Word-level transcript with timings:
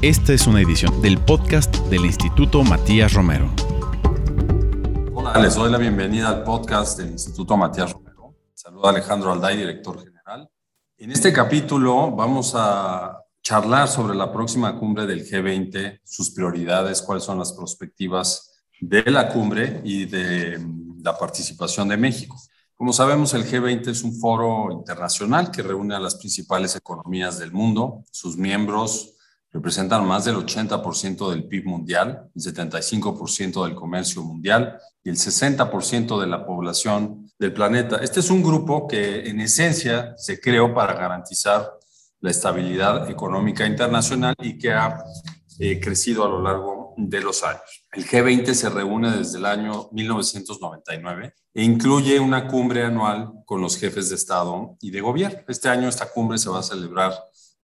Esta 0.00 0.32
es 0.32 0.46
una 0.46 0.60
edición 0.60 1.02
del 1.02 1.18
podcast 1.18 1.74
del 1.88 2.04
Instituto 2.04 2.62
Matías 2.62 3.14
Romero. 3.14 3.50
Hola, 5.12 5.36
les 5.40 5.56
doy 5.56 5.72
la 5.72 5.78
bienvenida 5.78 6.28
al 6.28 6.44
podcast 6.44 6.96
del 7.00 7.10
Instituto 7.10 7.56
Matías 7.56 7.92
Romero. 7.92 8.36
Saluda 8.54 8.90
Alejandro 8.90 9.32
Alday, 9.32 9.56
director 9.56 9.98
general. 9.98 10.48
En 10.98 11.10
este 11.10 11.32
capítulo 11.32 12.12
vamos 12.12 12.52
a 12.54 13.24
charlar 13.42 13.88
sobre 13.88 14.14
la 14.14 14.32
próxima 14.32 14.78
cumbre 14.78 15.04
del 15.04 15.28
G20, 15.28 15.98
sus 16.04 16.30
prioridades, 16.30 17.02
cuáles 17.02 17.24
son 17.24 17.40
las 17.40 17.52
perspectivas 17.52 18.52
de 18.80 19.02
la 19.10 19.28
cumbre 19.28 19.80
y 19.82 20.04
de 20.04 20.64
la 21.02 21.18
participación 21.18 21.88
de 21.88 21.96
México. 21.96 22.40
Como 22.76 22.92
sabemos, 22.92 23.34
el 23.34 23.44
G20 23.44 23.88
es 23.88 24.04
un 24.04 24.14
foro 24.14 24.70
internacional 24.70 25.50
que 25.50 25.62
reúne 25.62 25.96
a 25.96 25.98
las 25.98 26.14
principales 26.14 26.76
economías 26.76 27.40
del 27.40 27.50
mundo. 27.50 28.04
Sus 28.12 28.36
miembros 28.36 29.16
representan 29.52 30.06
más 30.06 30.24
del 30.24 30.36
80% 30.36 31.30
del 31.30 31.48
PIB 31.48 31.64
mundial, 31.64 32.30
el 32.34 32.42
75% 32.42 33.64
del 33.64 33.74
comercio 33.74 34.22
mundial 34.22 34.78
y 35.02 35.10
el 35.10 35.16
60% 35.16 36.20
de 36.20 36.26
la 36.26 36.44
población 36.44 37.30
del 37.38 37.52
planeta. 37.52 37.96
Este 37.96 38.20
es 38.20 38.30
un 38.30 38.42
grupo 38.42 38.86
que 38.86 39.28
en 39.28 39.40
esencia 39.40 40.14
se 40.16 40.40
creó 40.40 40.74
para 40.74 40.94
garantizar 40.94 41.72
la 42.20 42.30
estabilidad 42.30 43.10
económica 43.10 43.66
internacional 43.66 44.34
y 44.42 44.58
que 44.58 44.72
ha 44.72 45.04
eh, 45.60 45.80
crecido 45.80 46.24
a 46.24 46.28
lo 46.28 46.42
largo 46.42 46.94
de 46.96 47.20
los 47.20 47.44
años. 47.44 47.86
El 47.92 48.06
G20 48.06 48.52
se 48.54 48.68
reúne 48.68 49.16
desde 49.16 49.38
el 49.38 49.46
año 49.46 49.88
1999 49.92 51.34
e 51.54 51.62
incluye 51.62 52.18
una 52.18 52.48
cumbre 52.48 52.84
anual 52.84 53.32
con 53.44 53.60
los 53.60 53.78
jefes 53.78 54.08
de 54.08 54.16
Estado 54.16 54.76
y 54.80 54.90
de 54.90 55.00
gobierno. 55.00 55.40
Este 55.46 55.68
año 55.68 55.88
esta 55.88 56.10
cumbre 56.10 56.38
se 56.38 56.50
va 56.50 56.58
a 56.58 56.64
celebrar 56.64 57.12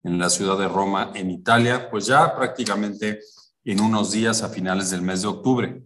en 0.03 0.19
la 0.19 0.29
ciudad 0.29 0.57
de 0.57 0.67
Roma, 0.67 1.11
en 1.15 1.31
Italia, 1.31 1.89
pues 1.89 2.05
ya 2.05 2.35
prácticamente 2.35 3.19
en 3.63 3.81
unos 3.81 4.11
días 4.11 4.43
a 4.43 4.49
finales 4.49 4.89
del 4.91 5.01
mes 5.01 5.21
de 5.21 5.27
octubre. 5.27 5.83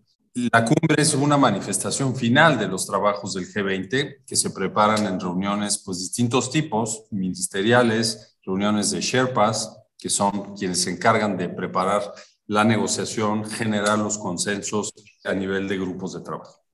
La 0.52 0.66
cumbre 0.66 1.02
es 1.02 1.14
una 1.16 1.38
manifestación 1.38 2.16
final 2.16 2.59
de 2.59 2.68
los 2.68 2.86
trabajos 2.86 3.34
del 3.34 3.48
G20 3.48 4.24
que 4.26 4.36
se 4.36 4.52
preparan 4.52 5.06
en 5.06 5.20
reuniones, 5.20 5.80
pues 5.80 6.00
distintos 6.00 6.52
tipos, 6.52 7.06
ministeriales, 7.12 8.38
reuniones 8.44 8.92
de 8.92 9.02
Sherpas, 9.02 9.76
que 9.98 10.09
son 10.09 10.56
quienes 10.56 10.81
se 10.81 10.92
encargan 10.92 11.38
de 11.38 11.50
preparar 11.50 12.14
la 12.46 12.64
negociación, 12.64 13.46
generar 13.46 13.98
los 14.00 14.18
consensos 14.18 14.94
a 15.24 15.34
nivel 15.34 15.68
de 15.68 15.78
grupos 15.78 16.14
de 16.14 16.22
trabajo. 16.22 16.67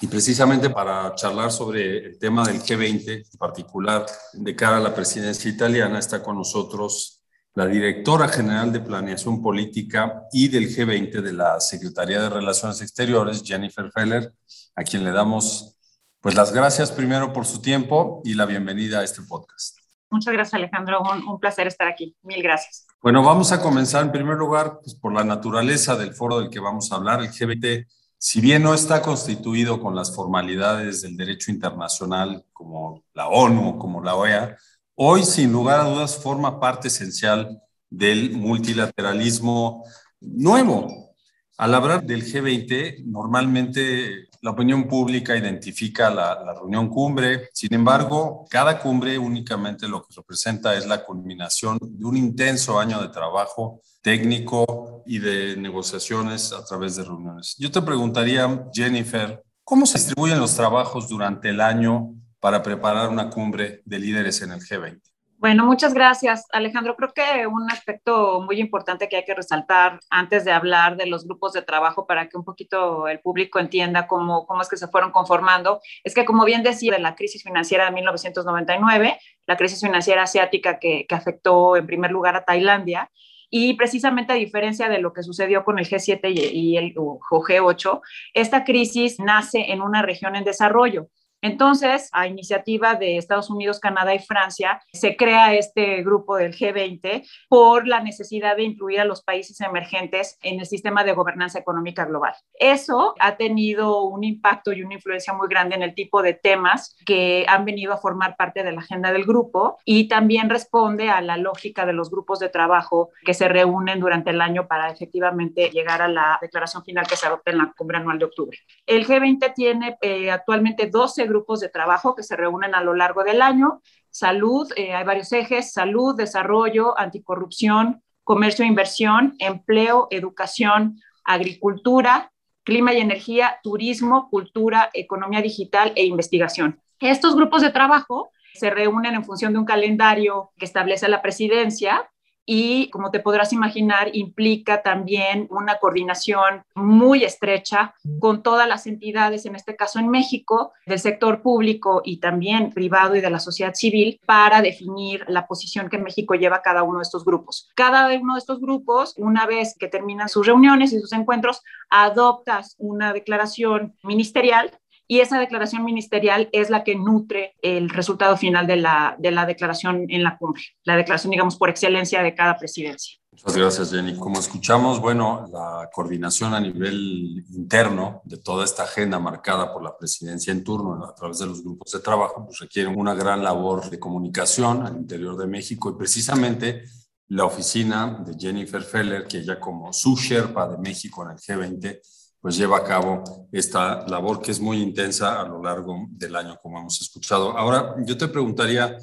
Y 0.00 0.06
precisamente 0.06 0.70
para 0.70 1.14
charlar 1.14 1.50
sobre 1.50 2.06
el 2.06 2.18
tema 2.18 2.44
del 2.44 2.60
G20, 2.60 3.08
en 3.32 3.38
particular 3.38 4.04
de 4.32 4.56
cara 4.56 4.76
a 4.78 4.80
la 4.80 4.94
presidencia 4.94 5.50
italiana, 5.50 5.98
está 5.98 6.22
con 6.22 6.36
nosotros 6.36 7.22
la 7.54 7.66
directora 7.66 8.28
general 8.28 8.72
de 8.72 8.80
Planeación 8.80 9.40
Política 9.40 10.24
y 10.32 10.48
del 10.48 10.68
G20 10.68 11.22
de 11.22 11.32
la 11.32 11.60
Secretaría 11.60 12.20
de 12.20 12.28
Relaciones 12.28 12.82
Exteriores, 12.82 13.42
Jennifer 13.44 13.90
Feller, 13.92 14.32
a 14.74 14.82
quien 14.82 15.04
le 15.04 15.12
damos 15.12 15.76
pues 16.20 16.34
las 16.34 16.52
gracias 16.52 16.90
primero 16.90 17.32
por 17.32 17.44
su 17.44 17.60
tiempo 17.60 18.22
y 18.24 18.34
la 18.34 18.46
bienvenida 18.46 19.00
a 19.00 19.04
este 19.04 19.22
podcast. 19.22 19.76
Muchas 20.10 20.32
gracias, 20.32 20.54
Alejandro. 20.54 21.02
Un, 21.02 21.38
placer 21.38 21.66
estar 21.66 21.86
aquí. 21.86 22.16
Mil 22.22 22.42
gracias. 22.42 22.86
Bueno, 23.02 23.22
vamos 23.22 23.52
a 23.52 23.60
comenzar 23.60 24.02
en 24.04 24.10
primer 24.10 24.36
lugar 24.36 24.78
pues, 24.82 24.94
por 24.94 25.12
la 25.12 25.22
naturaleza 25.22 25.96
del 25.96 26.14
foro 26.14 26.40
del 26.40 26.50
que 26.50 26.60
vamos 26.60 26.90
a 26.90 26.96
hablar. 26.96 27.20
El 27.20 27.30
G20, 27.30 27.86
si 28.26 28.40
bien 28.40 28.62
no 28.62 28.72
está 28.72 29.02
constituido 29.02 29.82
con 29.82 29.94
las 29.94 30.16
formalidades 30.16 31.02
del 31.02 31.14
derecho 31.14 31.50
internacional 31.50 32.42
como 32.54 33.04
la 33.12 33.28
ONU, 33.28 33.78
como 33.78 34.02
la 34.02 34.14
OEA, 34.14 34.56
hoy 34.94 35.24
sin 35.24 35.52
lugar 35.52 35.80
a 35.80 35.90
dudas 35.90 36.16
forma 36.16 36.58
parte 36.58 36.88
esencial 36.88 37.60
del 37.90 38.30
multilateralismo 38.30 39.84
nuevo. 40.22 41.14
Al 41.58 41.74
hablar 41.74 42.02
del 42.02 42.24
G20, 42.24 43.04
normalmente 43.04 44.23
la 44.44 44.50
opinión 44.50 44.86
pública 44.86 45.34
identifica 45.34 46.10
la, 46.10 46.52
reunión 46.52 46.90
cumbre, 46.90 47.48
sin 47.54 47.72
embargo, 47.72 48.44
cada 48.50 48.78
cumbre 48.78 49.16
únicamente 49.16 49.88
lo 49.88 50.02
que 50.02 50.14
representa 50.14 50.74
es 50.74 50.86
la 50.86 51.02
culminación 51.02 51.78
de 51.80 52.04
un 52.04 52.14
intenso 52.14 52.78
año 52.78 53.00
de 53.00 53.08
trabajo 53.08 53.80
técnico 54.02 55.02
y 55.06 55.18
de 55.18 55.56
negociaciones 55.56 56.52
a 56.52 56.62
través 56.62 56.94
de 56.96 57.04
reuniones. 57.04 57.56
Yo 57.58 57.70
te 57.70 57.80
preguntaría, 57.80 58.68
Jennifer, 58.70 59.42
¿cómo 59.64 59.86
se 59.86 59.96
distribuyen 59.96 60.38
los 60.38 60.54
trabajos 60.54 61.08
durante 61.08 61.48
el 61.48 61.62
año 61.62 62.14
para 62.38 62.62
preparar 62.62 63.08
una 63.08 63.30
cumbre 63.30 63.80
de 63.86 63.98
líderes 63.98 64.42
en 64.42 64.52
el 64.52 64.60
G20? 64.60 65.00
Bueno, 65.44 65.66
muchas 65.66 65.92
gracias, 65.92 66.46
Alejandro. 66.52 66.96
Creo 66.96 67.12
que 67.12 67.46
un 67.46 67.70
aspecto 67.70 68.40
muy 68.40 68.58
importante 68.58 69.10
que 69.10 69.16
hay 69.16 69.24
que 69.24 69.34
resaltar 69.34 70.00
antes 70.08 70.42
de 70.46 70.52
hablar 70.52 70.96
de 70.96 71.04
los 71.04 71.26
grupos 71.26 71.52
de 71.52 71.60
trabajo 71.60 72.06
para 72.06 72.30
que 72.30 72.38
un 72.38 72.44
poquito 72.44 73.08
el 73.08 73.20
público 73.20 73.58
entienda 73.58 74.06
cómo, 74.06 74.46
cómo 74.46 74.62
es 74.62 74.70
que 74.70 74.78
se 74.78 74.88
fueron 74.88 75.10
conformando, 75.10 75.82
es 76.02 76.14
que 76.14 76.24
como 76.24 76.46
bien 76.46 76.62
decía, 76.62 76.92
de 76.92 76.98
la 76.98 77.14
crisis 77.14 77.42
financiera 77.42 77.84
de 77.84 77.90
1999, 77.90 79.18
la 79.46 79.56
crisis 79.58 79.82
financiera 79.82 80.22
asiática 80.22 80.78
que, 80.78 81.04
que 81.06 81.14
afectó 81.14 81.76
en 81.76 81.86
primer 81.86 82.10
lugar 82.10 82.36
a 82.36 82.46
Tailandia, 82.46 83.10
y 83.50 83.74
precisamente 83.74 84.32
a 84.32 84.36
diferencia 84.36 84.88
de 84.88 84.98
lo 84.98 85.12
que 85.12 85.22
sucedió 85.22 85.62
con 85.62 85.78
el 85.78 85.86
G7 85.86 86.20
y 86.54 86.78
el 86.78 86.94
G8, 86.94 88.00
esta 88.32 88.64
crisis 88.64 89.20
nace 89.20 89.72
en 89.72 89.82
una 89.82 90.00
región 90.00 90.36
en 90.36 90.44
desarrollo. 90.44 91.10
Entonces, 91.44 92.08
a 92.12 92.26
iniciativa 92.26 92.94
de 92.94 93.18
Estados 93.18 93.50
Unidos, 93.50 93.78
Canadá 93.78 94.14
y 94.14 94.18
Francia, 94.18 94.80
se 94.94 95.14
crea 95.14 95.52
este 95.52 96.02
grupo 96.02 96.36
del 96.36 96.54
G20 96.54 97.28
por 97.50 97.86
la 97.86 98.00
necesidad 98.00 98.56
de 98.56 98.62
incluir 98.62 98.98
a 98.98 99.04
los 99.04 99.22
países 99.22 99.60
emergentes 99.60 100.38
en 100.40 100.60
el 100.60 100.64
sistema 100.64 101.04
de 101.04 101.12
gobernanza 101.12 101.58
económica 101.58 102.06
global. 102.06 102.32
Eso 102.54 103.14
ha 103.20 103.36
tenido 103.36 104.04
un 104.04 104.24
impacto 104.24 104.72
y 104.72 104.80
una 104.80 104.94
influencia 104.94 105.34
muy 105.34 105.46
grande 105.46 105.74
en 105.74 105.82
el 105.82 105.94
tipo 105.94 106.22
de 106.22 106.32
temas 106.32 106.96
que 107.04 107.44
han 107.46 107.66
venido 107.66 107.92
a 107.92 107.98
formar 107.98 108.36
parte 108.36 108.62
de 108.62 108.72
la 108.72 108.80
agenda 108.80 109.12
del 109.12 109.26
grupo 109.26 109.76
y 109.84 110.08
también 110.08 110.48
responde 110.48 111.10
a 111.10 111.20
la 111.20 111.36
lógica 111.36 111.84
de 111.84 111.92
los 111.92 112.10
grupos 112.10 112.38
de 112.38 112.48
trabajo 112.48 113.10
que 113.22 113.34
se 113.34 113.48
reúnen 113.48 114.00
durante 114.00 114.30
el 114.30 114.40
año 114.40 114.66
para 114.66 114.90
efectivamente 114.90 115.68
llegar 115.68 116.00
a 116.00 116.08
la 116.08 116.38
declaración 116.40 116.82
final 116.84 117.06
que 117.06 117.16
se 117.16 117.26
adopta 117.26 117.50
en 117.50 117.58
la 117.58 117.74
cumbre 117.76 117.98
anual 117.98 118.18
de 118.18 118.24
octubre. 118.24 118.58
El 118.86 119.06
G20 119.06 119.52
tiene 119.54 119.98
eh, 120.00 120.30
actualmente 120.30 120.86
12 120.86 121.24
grupos 121.26 121.33
grupos 121.34 121.58
de 121.60 121.68
trabajo 121.68 122.14
que 122.14 122.22
se 122.22 122.36
reúnen 122.36 122.74
a 122.74 122.80
lo 122.80 122.94
largo 122.94 123.24
del 123.24 123.42
año. 123.42 123.80
Salud, 124.10 124.70
eh, 124.76 124.94
hay 124.94 125.04
varios 125.04 125.32
ejes, 125.32 125.72
salud, 125.72 126.14
desarrollo, 126.16 126.96
anticorrupción, 126.96 128.02
comercio 128.22 128.64
e 128.64 128.68
inversión, 128.68 129.34
empleo, 129.40 130.06
educación, 130.10 131.00
agricultura, 131.24 132.30
clima 132.62 132.92
y 132.94 133.00
energía, 133.00 133.58
turismo, 133.62 134.28
cultura, 134.30 134.90
economía 134.94 135.42
digital 135.42 135.92
e 135.96 136.04
investigación. 136.04 136.80
Estos 137.00 137.34
grupos 137.34 137.62
de 137.62 137.70
trabajo 137.70 138.30
se 138.54 138.70
reúnen 138.70 139.14
en 139.14 139.24
función 139.24 139.52
de 139.52 139.58
un 139.58 139.64
calendario 139.64 140.52
que 140.56 140.64
establece 140.64 141.08
la 141.08 141.20
presidencia 141.20 142.08
y, 142.46 142.90
como 142.90 143.10
te 143.10 143.20
podrás 143.20 143.52
imaginar, 143.52 144.14
implica 144.14 144.82
también 144.82 145.46
una 145.50 145.78
coordinación 145.78 146.62
muy 146.74 147.24
estrecha 147.24 147.94
con 148.20 148.42
todas 148.42 148.68
las 148.68 148.86
entidades, 148.86 149.46
en 149.46 149.56
este 149.56 149.76
caso 149.76 149.98
en 149.98 150.08
México, 150.08 150.72
del 150.86 150.98
sector 150.98 151.42
público 151.42 152.02
y 152.04 152.18
también 152.18 152.70
privado 152.72 153.16
y 153.16 153.20
de 153.20 153.30
la 153.30 153.38
sociedad 153.38 153.74
civil, 153.74 154.20
para 154.26 154.62
definir 154.62 155.24
la 155.28 155.46
posición 155.46 155.88
que 155.88 155.98
México 155.98 156.34
lleva 156.34 156.56
a 156.56 156.62
cada 156.62 156.82
uno 156.82 156.98
de 156.98 157.04
estos 157.04 157.24
grupos. 157.24 157.70
Cada 157.74 158.06
uno 158.18 158.34
de 158.34 158.38
estos 158.38 158.60
grupos, 158.60 159.14
una 159.16 159.46
vez 159.46 159.76
que 159.78 159.88
terminan 159.88 160.28
sus 160.28 160.46
reuniones 160.46 160.92
y 160.92 161.00
sus 161.00 161.12
encuentros, 161.12 161.62
adoptas 161.90 162.74
una 162.78 163.12
declaración 163.12 163.94
ministerial 164.02 164.70
y 165.06 165.20
esa 165.20 165.38
declaración 165.38 165.84
ministerial 165.84 166.48
es 166.52 166.70
la 166.70 166.84
que 166.84 166.94
nutre 166.94 167.54
el 167.62 167.90
resultado 167.90 168.36
final 168.36 168.66
de 168.66 168.76
la, 168.76 169.16
de 169.18 169.30
la 169.30 169.46
declaración 169.46 170.06
en 170.08 170.22
la 170.22 170.38
cumbre, 170.38 170.62
la 170.84 170.96
declaración, 170.96 171.30
digamos, 171.30 171.56
por 171.56 171.68
excelencia 171.68 172.22
de 172.22 172.34
cada 172.34 172.56
presidencia. 172.56 173.18
Muchas 173.32 173.56
gracias, 173.56 173.90
Jenny. 173.90 174.16
Como 174.16 174.38
escuchamos, 174.38 175.00
bueno, 175.00 175.44
la 175.52 175.90
coordinación 175.92 176.54
a 176.54 176.60
nivel 176.60 177.44
interno 177.50 178.22
de 178.24 178.36
toda 178.38 178.64
esta 178.64 178.84
agenda 178.84 179.18
marcada 179.18 179.72
por 179.72 179.82
la 179.82 179.96
presidencia 179.96 180.52
en 180.52 180.62
turno 180.62 181.04
a 181.04 181.14
través 181.14 181.38
de 181.40 181.46
los 181.46 181.62
grupos 181.64 181.90
de 181.90 181.98
trabajo, 181.98 182.46
pues 182.46 182.60
requiere 182.60 182.88
una 182.88 183.12
gran 183.14 183.42
labor 183.42 183.90
de 183.90 183.98
comunicación 183.98 184.86
al 184.86 184.96
interior 184.96 185.36
de 185.36 185.48
México 185.48 185.90
y 185.90 185.98
precisamente 185.98 186.84
la 187.28 187.44
oficina 187.44 188.22
de 188.24 188.34
Jennifer 188.38 188.82
Feller, 188.82 189.26
que 189.26 189.38
ella 189.38 189.58
como 189.58 189.92
su 189.92 190.14
Sherpa 190.14 190.68
de 190.68 190.78
México 190.78 191.24
en 191.24 191.32
el 191.32 191.38
G20, 191.38 192.00
pues 192.44 192.58
lleva 192.58 192.76
a 192.76 192.84
cabo 192.84 193.24
esta 193.50 194.06
labor 194.06 194.42
que 194.42 194.50
es 194.50 194.60
muy 194.60 194.82
intensa 194.82 195.40
a 195.40 195.48
lo 195.48 195.62
largo 195.62 196.08
del 196.10 196.36
año, 196.36 196.58
como 196.62 196.78
hemos 196.78 197.00
escuchado. 197.00 197.56
Ahora, 197.56 197.94
yo 198.04 198.18
te 198.18 198.28
preguntaría, 198.28 198.98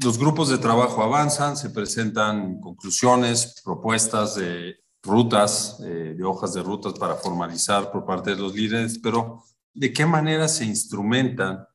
los 0.00 0.16
grupos 0.16 0.50
de 0.50 0.58
trabajo 0.58 1.02
avanzan, 1.02 1.56
se 1.56 1.70
presentan 1.70 2.60
conclusiones, 2.60 3.60
propuestas 3.64 4.36
de 4.36 4.76
rutas, 5.02 5.80
eh, 5.82 6.14
de 6.16 6.22
hojas 6.22 6.54
de 6.54 6.62
rutas 6.62 6.92
para 6.92 7.16
formalizar 7.16 7.90
por 7.90 8.06
parte 8.06 8.36
de 8.36 8.36
los 8.36 8.54
líderes, 8.54 9.00
pero 9.02 9.42
¿de 9.74 9.92
qué 9.92 10.06
manera 10.06 10.46
se 10.46 10.64
instrumentan 10.64 11.66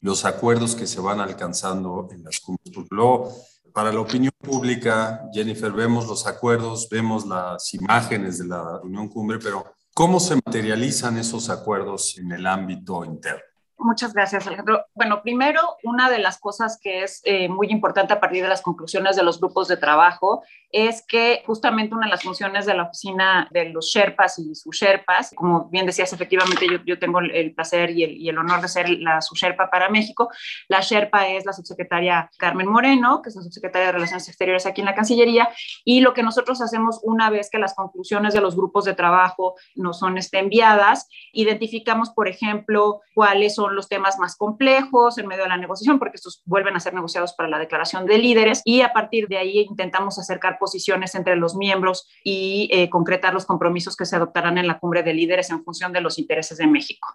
los 0.00 0.24
acuerdos 0.24 0.74
que 0.74 0.88
se 0.88 0.98
van 0.98 1.20
alcanzando 1.20 2.08
en 2.10 2.24
las 2.24 2.40
cumbres? 2.40 2.74
Porque 2.74 2.92
luego 2.92 3.32
para 3.72 3.92
la 3.92 4.00
opinión 4.00 4.32
pública, 4.42 5.28
Jennifer, 5.32 5.70
vemos 5.70 6.08
los 6.08 6.26
acuerdos, 6.26 6.88
vemos 6.90 7.24
las 7.24 7.72
imágenes 7.72 8.38
de 8.38 8.48
la 8.48 8.80
reunión 8.82 9.08
cumbre, 9.08 9.38
pero 9.38 9.75
¿cómo 9.96 10.20
se 10.20 10.34
materializan 10.34 11.16
esos 11.16 11.48
acuerdos 11.48 12.18
en 12.18 12.30
el 12.30 12.46
ámbito 12.46 13.02
interno? 13.02 13.55
Muchas 13.78 14.14
gracias, 14.14 14.46
Alejandro. 14.46 14.86
Bueno, 14.94 15.22
primero, 15.22 15.60
una 15.82 16.08
de 16.08 16.18
las 16.18 16.38
cosas 16.38 16.78
que 16.82 17.02
es 17.02 17.20
eh, 17.24 17.48
muy 17.48 17.68
importante 17.68 18.14
a 18.14 18.20
partir 18.20 18.42
de 18.42 18.48
las 18.48 18.62
conclusiones 18.62 19.16
de 19.16 19.22
los 19.22 19.38
grupos 19.38 19.68
de 19.68 19.76
trabajo 19.76 20.42
es 20.72 21.04
que 21.06 21.42
justamente 21.46 21.94
una 21.94 22.06
de 22.06 22.10
las 22.10 22.22
funciones 22.22 22.66
de 22.66 22.74
la 22.74 22.84
oficina 22.84 23.48
de 23.50 23.70
los 23.70 23.86
Sherpas 23.86 24.38
y 24.38 24.54
sus 24.54 24.76
Sherpas, 24.76 25.32
como 25.36 25.68
bien 25.68 25.86
decías, 25.86 26.12
efectivamente 26.12 26.66
yo, 26.70 26.78
yo 26.84 26.98
tengo 26.98 27.20
el 27.20 27.54
placer 27.54 27.90
y 27.90 28.02
el, 28.02 28.16
y 28.16 28.28
el, 28.28 28.38
honor 28.38 28.62
de 28.62 28.68
ser 28.68 28.88
la 28.88 29.20
Sherpa 29.20 29.70
para 29.70 29.90
México. 29.90 30.30
La 30.68 30.80
Sherpa 30.80 31.28
es 31.28 31.44
la 31.44 31.52
subsecretaria 31.52 32.30
Carmen 32.38 32.68
Moreno, 32.68 33.20
que 33.22 33.28
es 33.28 33.36
la 33.36 33.42
subsecretaria 33.42 33.88
de 33.88 33.92
Relaciones 33.92 34.26
Exteriores 34.28 34.66
aquí 34.66 34.80
en 34.80 34.86
la 34.86 34.94
Cancillería, 34.94 35.48
y 35.84 36.00
lo 36.00 36.14
que 36.14 36.22
nosotros 36.22 36.60
hacemos 36.62 37.00
una 37.02 37.30
vez 37.30 37.50
que 37.50 37.58
las 37.58 37.74
conclusiones 37.74 38.32
de 38.32 38.40
los 38.40 38.56
grupos 38.56 38.84
de 38.84 38.94
trabajo 38.94 39.54
nos 39.74 39.98
son 39.98 40.18
este, 40.18 40.38
enviadas, 40.38 41.08
identificamos, 41.32 42.10
por 42.10 42.28
ejemplo, 42.28 43.00
cuáles 43.14 43.54
son 43.54 43.65
los 43.74 43.88
temas 43.88 44.18
más 44.18 44.36
complejos 44.36 45.18
en 45.18 45.26
medio 45.26 45.44
de 45.44 45.48
la 45.48 45.56
negociación, 45.56 45.98
porque 45.98 46.16
estos 46.16 46.42
vuelven 46.44 46.76
a 46.76 46.80
ser 46.80 46.94
negociados 46.94 47.32
para 47.34 47.48
la 47.48 47.58
declaración 47.58 48.06
de 48.06 48.18
líderes 48.18 48.62
y 48.64 48.82
a 48.82 48.92
partir 48.92 49.28
de 49.28 49.38
ahí 49.38 49.60
intentamos 49.60 50.18
acercar 50.18 50.58
posiciones 50.58 51.14
entre 51.14 51.36
los 51.36 51.56
miembros 51.56 52.08
y 52.22 52.68
eh, 52.72 52.90
concretar 52.90 53.34
los 53.34 53.46
compromisos 53.46 53.96
que 53.96 54.04
se 54.04 54.16
adoptarán 54.16 54.58
en 54.58 54.66
la 54.66 54.78
cumbre 54.78 55.02
de 55.02 55.14
líderes 55.14 55.50
en 55.50 55.64
función 55.64 55.92
de 55.92 56.00
los 56.00 56.18
intereses 56.18 56.58
de 56.58 56.66
México. 56.66 57.08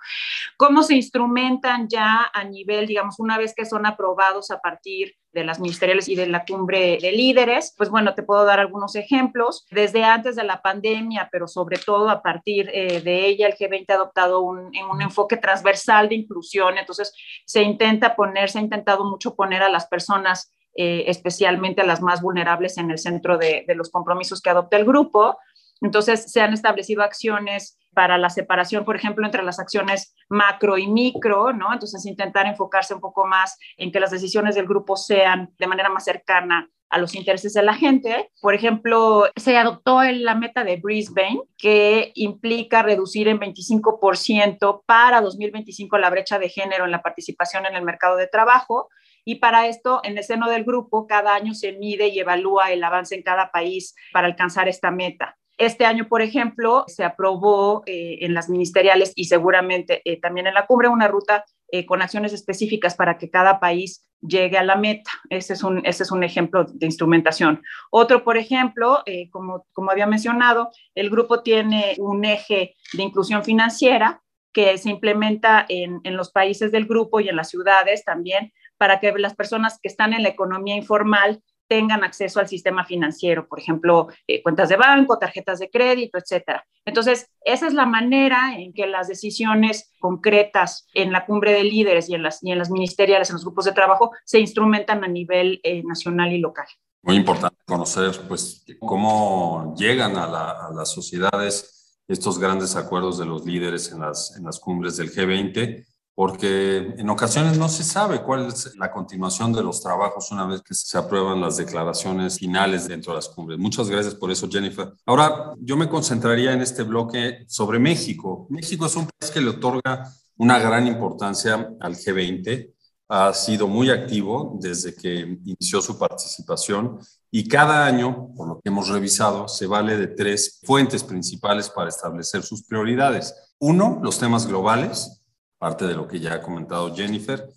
¿Cómo 0.57 0.83
se 0.83 0.95
instrumentan 0.95 1.87
ya 1.87 2.29
a 2.33 2.43
nivel, 2.43 2.87
digamos, 2.87 3.19
una 3.19 3.37
vez 3.37 3.53
que 3.55 3.65
son 3.65 3.85
aprobados 3.85 4.51
a 4.51 4.59
partir 4.59 5.15
de 5.33 5.43
las 5.43 5.59
ministeriales 5.59 6.09
y 6.09 6.15
de 6.15 6.27
la 6.27 6.45
cumbre 6.45 6.97
de 7.01 7.11
líderes. 7.11 7.73
Pues 7.77 7.89
bueno, 7.89 8.15
te 8.15 8.23
puedo 8.23 8.45
dar 8.45 8.59
algunos 8.59 8.95
ejemplos. 8.95 9.65
Desde 9.71 10.03
antes 10.03 10.35
de 10.35 10.43
la 10.43 10.61
pandemia, 10.61 11.29
pero 11.31 11.47
sobre 11.47 11.77
todo 11.77 12.09
a 12.09 12.21
partir 12.21 12.69
eh, 12.73 13.01
de 13.01 13.25
ella, 13.25 13.47
el 13.47 13.55
G20 13.55 13.85
ha 13.89 13.93
adoptado 13.93 14.41
un, 14.41 14.71
un 14.91 15.01
enfoque 15.01 15.37
transversal 15.37 16.09
de 16.09 16.15
inclusión. 16.15 16.77
Entonces, 16.77 17.13
se 17.45 17.61
intenta 17.61 18.15
poner, 18.15 18.49
se 18.49 18.59
ha 18.59 18.61
intentado 18.61 19.05
mucho 19.05 19.35
poner 19.35 19.63
a 19.63 19.69
las 19.69 19.87
personas, 19.87 20.53
eh, 20.75 21.05
especialmente 21.07 21.81
a 21.81 21.85
las 21.85 22.01
más 22.01 22.21
vulnerables, 22.21 22.77
en 22.77 22.91
el 22.91 22.97
centro 22.97 23.37
de 23.37 23.65
los 23.75 23.89
compromisos 23.89 24.41
que 24.41 24.49
adopta 24.49 24.77
el 24.77 24.85
grupo. 24.85 25.37
Entonces, 25.81 26.31
se 26.31 26.41
han 26.41 26.53
establecido 26.53 27.03
acciones 27.03 27.77
para 27.93 28.17
la 28.17 28.29
separación, 28.29 28.85
por 28.85 28.95
ejemplo, 28.95 29.25
entre 29.25 29.43
las 29.43 29.59
acciones 29.59 30.15
macro 30.29 30.77
y 30.77 30.87
micro, 30.87 31.51
¿no? 31.53 31.73
Entonces, 31.73 32.05
intentar 32.05 32.45
enfocarse 32.45 32.93
un 32.93 33.01
poco 33.01 33.25
más 33.25 33.57
en 33.77 33.91
que 33.91 33.99
las 33.99 34.11
decisiones 34.11 34.55
del 34.55 34.67
grupo 34.67 34.95
sean 34.95 35.53
de 35.57 35.67
manera 35.67 35.89
más 35.89 36.05
cercana 36.05 36.69
a 36.91 36.97
los 36.97 37.15
intereses 37.15 37.53
de 37.53 37.63
la 37.63 37.73
gente. 37.73 38.29
Por 38.41 38.53
ejemplo, 38.53 39.25
se 39.35 39.57
adoptó 39.57 40.03
la 40.03 40.35
meta 40.35 40.63
de 40.63 40.77
Brisbane, 40.77 41.41
que 41.57 42.11
implica 42.15 42.83
reducir 42.83 43.27
en 43.29 43.39
25% 43.39 44.83
para 44.85 45.21
2025 45.21 45.97
la 45.97 46.09
brecha 46.09 46.37
de 46.37 46.49
género 46.49 46.85
en 46.85 46.91
la 46.91 47.01
participación 47.01 47.65
en 47.65 47.75
el 47.75 47.83
mercado 47.83 48.17
de 48.17 48.27
trabajo. 48.27 48.89
Y 49.23 49.35
para 49.35 49.67
esto, 49.67 50.01
en 50.03 50.17
el 50.17 50.23
seno 50.23 50.49
del 50.49 50.65
grupo, 50.65 51.07
cada 51.07 51.33
año 51.33 51.53
se 51.53 51.73
mide 51.73 52.07
y 52.07 52.19
evalúa 52.19 52.71
el 52.71 52.83
avance 52.83 53.15
en 53.15 53.23
cada 53.23 53.51
país 53.51 53.95
para 54.11 54.27
alcanzar 54.27 54.67
esta 54.67 54.91
meta. 54.91 55.37
Este 55.57 55.85
año, 55.85 56.07
por 56.07 56.21
ejemplo, 56.21 56.85
se 56.87 57.03
aprobó 57.03 57.83
eh, 57.85 58.19
en 58.21 58.33
las 58.33 58.49
ministeriales 58.49 59.13
y 59.15 59.25
seguramente 59.25 60.01
eh, 60.05 60.19
también 60.19 60.47
en 60.47 60.53
la 60.53 60.65
cumbre 60.65 60.87
una 60.87 61.07
ruta 61.07 61.45
eh, 61.71 61.85
con 61.85 62.01
acciones 62.01 62.33
específicas 62.33 62.95
para 62.95 63.17
que 63.17 63.29
cada 63.29 63.59
país 63.59 64.05
llegue 64.21 64.57
a 64.57 64.63
la 64.63 64.75
meta. 64.75 65.11
Ese 65.29 65.53
es 65.53 65.63
un, 65.63 65.85
ese 65.85 66.03
es 66.03 66.11
un 66.11 66.23
ejemplo 66.23 66.65
de 66.65 66.85
instrumentación. 66.85 67.61
Otro, 67.91 68.23
por 68.23 68.37
ejemplo, 68.37 69.03
como, 69.31 69.65
como 69.73 69.91
había 69.91 70.05
mencionado, 70.05 70.69
el 70.93 71.09
grupo 71.09 71.41
tiene 71.41 71.95
un 71.97 72.25
eje 72.25 72.75
de 72.93 73.03
inclusión 73.03 73.43
financiera 73.43 74.21
que 74.53 74.77
se 74.77 74.89
implementa 74.89 75.65
en, 75.69 76.01
en 76.03 76.17
los 76.17 76.31
países 76.31 76.71
del 76.71 76.85
grupo 76.85 77.19
y 77.19 77.29
en 77.29 77.35
las 77.35 77.49
ciudades 77.49 78.03
también 78.03 78.51
para 78.77 78.99
que 78.99 79.13
las 79.17 79.35
personas 79.35 79.79
que 79.81 79.87
están 79.87 80.13
en 80.13 80.23
la 80.23 80.29
economía 80.29 80.75
informal 80.75 81.41
tengan 81.71 82.03
acceso 82.03 82.41
al 82.41 82.49
sistema 82.49 82.83
financiero, 82.83 83.47
por 83.47 83.57
ejemplo, 83.57 84.09
eh, 84.27 84.43
cuentas 84.43 84.67
de 84.67 84.75
banco, 84.75 85.17
tarjetas 85.17 85.57
de 85.57 85.69
crédito, 85.69 86.17
etcétera. 86.17 86.67
Entonces, 86.83 87.29
esa 87.45 87.65
es 87.65 87.73
la 87.73 87.85
manera 87.85 88.57
en 88.57 88.73
que 88.73 88.87
las 88.87 89.07
decisiones 89.07 89.93
concretas 90.01 90.85
en 90.93 91.13
la 91.13 91.25
cumbre 91.25 91.53
de 91.53 91.63
líderes 91.63 92.09
y 92.09 92.15
en 92.15 92.23
las, 92.23 92.43
y 92.43 92.51
en 92.51 92.57
las 92.57 92.69
ministeriales, 92.69 93.29
en 93.29 93.35
los 93.35 93.45
grupos 93.45 93.63
de 93.63 93.71
trabajo, 93.71 94.11
se 94.25 94.41
instrumentan 94.41 95.05
a 95.05 95.07
nivel 95.07 95.61
eh, 95.63 95.81
nacional 95.85 96.33
y 96.33 96.39
local. 96.39 96.67
Muy 97.03 97.15
importante 97.15 97.55
conocer, 97.65 98.19
pues, 98.27 98.65
cómo 98.81 99.73
llegan 99.77 100.17
a, 100.17 100.25
a, 100.25 100.71
las 100.75 100.91
sociedades 100.91 102.01
estos 102.05 102.37
grandes 102.37 102.75
acuerdos 102.75 103.17
de 103.17 103.27
los 103.27 103.45
líderes 103.45 103.93
en 103.93 104.01
las, 104.01 104.35
en 104.35 104.43
las 104.43 104.59
cumbres 104.59 104.97
del 104.97 105.09
G20 105.09 105.85
porque 106.13 106.93
en 106.97 107.09
ocasiones 107.09 107.57
no 107.57 107.69
se 107.69 107.83
sabe 107.83 108.21
cuál 108.21 108.47
es 108.47 108.75
la 108.75 108.91
continuación 108.91 109.53
de 109.53 109.63
los 109.63 109.81
trabajos 109.81 110.31
una 110.31 110.45
vez 110.45 110.61
que 110.61 110.73
se 110.73 110.97
aprueban 110.97 111.39
las 111.39 111.57
declaraciones 111.57 112.37
finales 112.37 112.87
dentro 112.87 113.13
de 113.13 113.17
las 113.17 113.29
cumbres. 113.29 113.57
Muchas 113.57 113.89
gracias 113.89 114.15
por 114.15 114.29
eso, 114.29 114.49
Jennifer. 114.49 114.93
Ahora, 115.05 115.53
yo 115.59 115.77
me 115.77 115.89
concentraría 115.89 116.53
en 116.53 116.61
este 116.61 116.83
bloque 116.83 117.45
sobre 117.47 117.79
México. 117.79 118.45
México 118.49 118.85
es 118.85 118.95
un 118.95 119.07
país 119.07 119.31
que 119.31 119.41
le 119.41 119.49
otorga 119.49 120.11
una 120.37 120.59
gran 120.59 120.87
importancia 120.87 121.73
al 121.79 121.95
G20. 121.95 122.73
Ha 123.07 123.33
sido 123.33 123.67
muy 123.67 123.89
activo 123.89 124.57
desde 124.59 124.95
que 124.95 125.37
inició 125.45 125.81
su 125.81 125.97
participación 125.97 126.99
y 127.29 127.47
cada 127.47 127.85
año, 127.85 128.33
por 128.35 128.47
lo 128.47 128.55
que 128.59 128.69
hemos 128.69 128.89
revisado, 128.89 129.47
se 129.47 129.65
vale 129.65 129.97
de 129.97 130.07
tres 130.07 130.59
fuentes 130.63 131.03
principales 131.03 131.69
para 131.69 131.89
establecer 131.89 132.43
sus 132.43 132.63
prioridades. 132.63 133.33
Uno, 133.59 133.99
los 134.03 134.19
temas 134.19 134.47
globales, 134.47 135.20
parte 135.61 135.85
de 135.85 135.93
lo 135.93 136.07
que 136.07 136.19
ya 136.19 136.33
ha 136.33 136.41
comentado 136.41 136.95
Jennifer. 136.95 137.47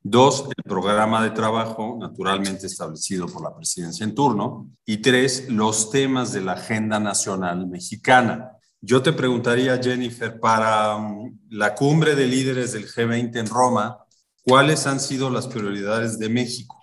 Dos, 0.00 0.44
el 0.56 0.62
programa 0.62 1.24
de 1.24 1.30
trabajo 1.30 1.98
naturalmente 1.98 2.68
establecido 2.68 3.26
por 3.26 3.42
la 3.42 3.52
presidencia 3.52 4.04
en 4.04 4.14
turno. 4.14 4.70
Y 4.86 4.98
tres, 4.98 5.48
los 5.48 5.90
temas 5.90 6.32
de 6.32 6.40
la 6.40 6.52
agenda 6.52 7.00
nacional 7.00 7.66
mexicana. 7.66 8.52
Yo 8.80 9.02
te 9.02 9.12
preguntaría, 9.12 9.76
Jennifer, 9.82 10.38
para 10.38 10.94
um, 10.94 11.36
la 11.50 11.74
cumbre 11.74 12.14
de 12.14 12.28
líderes 12.28 12.74
del 12.74 12.86
G20 12.86 13.40
en 13.40 13.48
Roma, 13.48 14.04
¿cuáles 14.44 14.86
han 14.86 15.00
sido 15.00 15.28
las 15.28 15.48
prioridades 15.48 16.16
de 16.16 16.28
México? 16.28 16.77